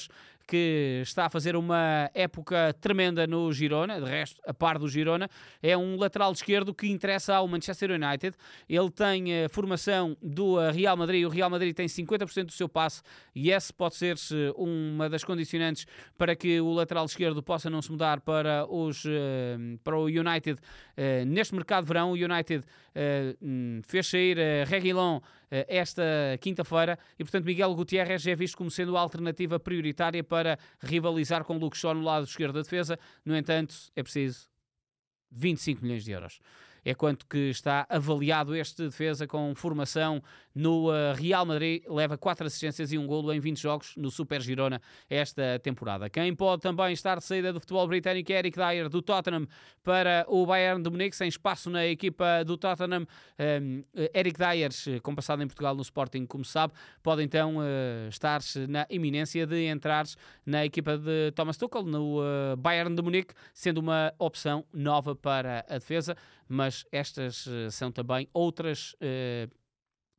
que 0.49 1.01
está 1.03 1.27
a 1.27 1.29
fazer 1.29 1.55
uma 1.55 2.10
época 2.12 2.75
tremenda 2.82 3.27
no 3.27 3.53
Girona, 3.53 4.01
de 4.01 4.10
resto, 4.10 4.41
a 4.47 4.51
par 4.51 4.79
do 4.79 4.89
Girona, 4.89 5.29
é 5.62 5.77
um 5.77 5.95
lateral 5.95 6.32
esquerdo 6.32 6.73
que 6.73 6.88
interessa 6.88 7.36
ao 7.36 7.47
Manchester 7.47 7.91
United. 7.91 8.36
Ele 8.67 8.89
tem 8.89 9.45
a 9.45 9.49
formação 9.49 10.17
do 10.19 10.60
eh, 10.60 10.71
Real 10.71 10.97
Madrid, 10.97 11.23
o 11.23 11.29
Real 11.29 11.51
Madrid 11.51 11.75
tem 11.75 11.86
50% 11.86 12.45
do 12.45 12.51
seu 12.51 12.67
passe 12.67 13.03
e 13.36 13.51
esse 13.51 13.71
pode 13.71 13.95
ser 13.95 14.15
uma 14.55 15.08
das 15.08 15.23
condicionantes 15.23 15.86
para 16.17 16.36
que 16.36 16.60
o 16.60 16.73
lateral 16.73 17.05
esquerdo 17.05 17.43
possa 17.43 17.69
não 17.69 17.82
se 17.82 17.91
mudar 17.91 18.19
para, 18.19 18.65
os, 18.67 19.03
eh, 19.05 19.58
para 19.84 19.97
o 19.97 20.05
United 20.05 20.60
eh, 21.09 21.25
neste 21.25 21.55
mercado 21.55 21.83
de 21.83 21.87
verão, 21.87 22.11
o 22.11 22.13
United 22.13 22.59
uh, 22.59 23.81
fez 23.87 24.07
sair 24.07 24.37
uh, 24.37 24.69
Reguilon 24.69 25.19
esta 25.67 26.03
quinta-feira 26.39 26.99
e, 27.17 27.23
portanto, 27.23 27.43
Miguel 27.43 27.73
Gutierrez 27.73 28.27
é 28.27 28.35
visto 28.35 28.55
como 28.55 28.69
sendo 28.69 28.95
a 28.95 29.01
alternativa 29.01 29.59
prioritária 29.59 30.23
para 30.23 30.59
rivalizar 30.79 31.43
com 31.43 31.57
Luke 31.57 31.75
Shaw 31.75 31.95
no 31.95 32.03
lado 32.03 32.25
esquerdo 32.25 32.53
da 32.53 32.61
defesa. 32.61 32.99
No 33.25 33.35
entanto, 33.35 33.73
é 33.95 34.03
preciso 34.03 34.47
25 35.31 35.81
milhões 35.81 36.03
de 36.03 36.11
euros 36.11 36.39
é 36.83 36.93
quanto 36.93 37.25
que 37.25 37.49
está 37.49 37.85
avaliado 37.89 38.55
este 38.55 38.83
defesa 38.83 39.27
com 39.27 39.53
formação 39.55 40.21
no 40.59 40.89
uh, 40.89 41.13
Real 41.15 41.45
Madrid. 41.45 41.83
Leva 41.87 42.17
4 42.17 42.45
assistências 42.45 42.91
e 42.91 42.97
um 42.97 43.07
golo 43.07 43.31
em 43.33 43.39
20 43.39 43.57
jogos 43.57 43.93
no 43.95 44.11
Super 44.11 44.41
Girona 44.41 44.81
esta 45.09 45.57
temporada. 45.59 46.09
Quem 46.09 46.35
pode 46.35 46.61
também 46.61 46.91
estar 46.91 47.17
de 47.17 47.23
saída 47.23 47.53
do 47.53 47.61
futebol 47.61 47.87
britânico 47.87 48.31
é 48.33 48.39
Eric 48.39 48.57
Dyer 48.57 48.89
do 48.89 49.01
Tottenham 49.01 49.47
para 49.83 50.25
o 50.27 50.45
Bayern 50.45 50.83
de 50.83 50.89
Munique, 50.89 51.15
sem 51.15 51.29
espaço 51.29 51.69
na 51.69 51.85
equipa 51.85 52.43
do 52.45 52.57
Tottenham. 52.57 53.07
Um, 53.39 53.83
Eric 54.13 54.37
Dyer, 54.37 54.69
com 55.01 55.15
passado 55.15 55.41
em 55.41 55.47
Portugal 55.47 55.73
no 55.73 55.81
Sporting, 55.81 56.25
como 56.25 56.43
sabe, 56.43 56.73
pode 57.01 57.23
então 57.23 57.57
estar 58.09 58.41
na 58.67 58.85
iminência 58.89 59.47
de 59.47 59.63
entrar 59.65 60.05
na 60.45 60.65
equipa 60.65 60.97
de 60.97 61.31
Thomas 61.33 61.55
Tuchel 61.55 61.83
no 61.83 62.19
Bayern 62.57 62.93
de 62.93 63.01
Munique, 63.01 63.33
sendo 63.53 63.79
uma 63.79 64.13
opção 64.19 64.65
nova 64.73 65.15
para 65.15 65.65
a 65.69 65.77
defesa 65.77 66.15
mas 66.51 66.83
estas 66.91 67.47
são 67.69 67.91
também 67.91 68.27
outras 68.33 68.95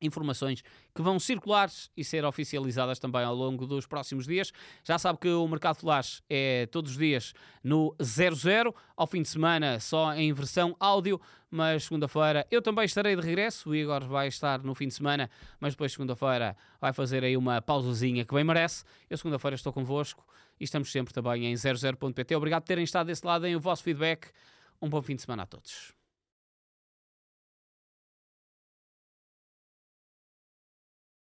informações 0.00 0.62
que 0.94 1.02
vão 1.02 1.18
circular 1.18 1.70
e 1.96 2.04
ser 2.04 2.24
oficializadas 2.24 2.98
também 2.98 3.22
ao 3.22 3.34
longo 3.34 3.66
dos 3.66 3.86
próximos 3.86 4.26
dias. 4.26 4.52
Já 4.84 4.98
sabe 4.98 5.18
que 5.18 5.28
o 5.28 5.46
Mercado 5.46 5.76
Flash 5.76 6.22
é 6.28 6.66
todos 6.66 6.92
os 6.92 6.98
dias 6.98 7.32
no 7.62 7.94
00, 8.02 8.74
ao 8.96 9.06
fim 9.06 9.22
de 9.22 9.28
semana 9.28 9.78
só 9.80 10.14
em 10.14 10.32
versão 10.32 10.74
áudio, 10.78 11.20
mas 11.50 11.84
segunda-feira 11.84 12.46
eu 12.50 12.62
também 12.62 12.84
estarei 12.84 13.16
de 13.16 13.22
regresso. 13.22 13.70
O 13.70 13.74
Igor 13.74 14.06
vai 14.06 14.28
estar 14.28 14.62
no 14.62 14.74
fim 14.74 14.88
de 14.88 14.94
semana, 14.94 15.28
mas 15.58 15.74
depois 15.74 15.92
segunda-feira 15.92 16.56
vai 16.80 16.92
fazer 16.92 17.24
aí 17.24 17.36
uma 17.36 17.60
pausazinha 17.60 18.24
que 18.24 18.34
bem 18.34 18.44
merece. 18.44 18.84
Eu 19.08 19.16
segunda-feira 19.16 19.54
estou 19.54 19.72
convosco 19.72 20.24
e 20.58 20.64
estamos 20.64 20.90
sempre 20.90 21.12
também 21.12 21.46
em 21.46 21.54
00.pt. 21.54 22.36
Obrigado 22.36 22.62
por 22.62 22.68
terem 22.68 22.84
estado 22.84 23.06
desse 23.08 23.26
lado, 23.26 23.46
em 23.46 23.56
o 23.56 23.60
vosso 23.60 23.82
feedback. 23.82 24.30
Um 24.80 24.88
bom 24.88 25.02
fim 25.02 25.14
de 25.14 25.22
semana 25.22 25.42
a 25.42 25.46
todos. 25.46 25.99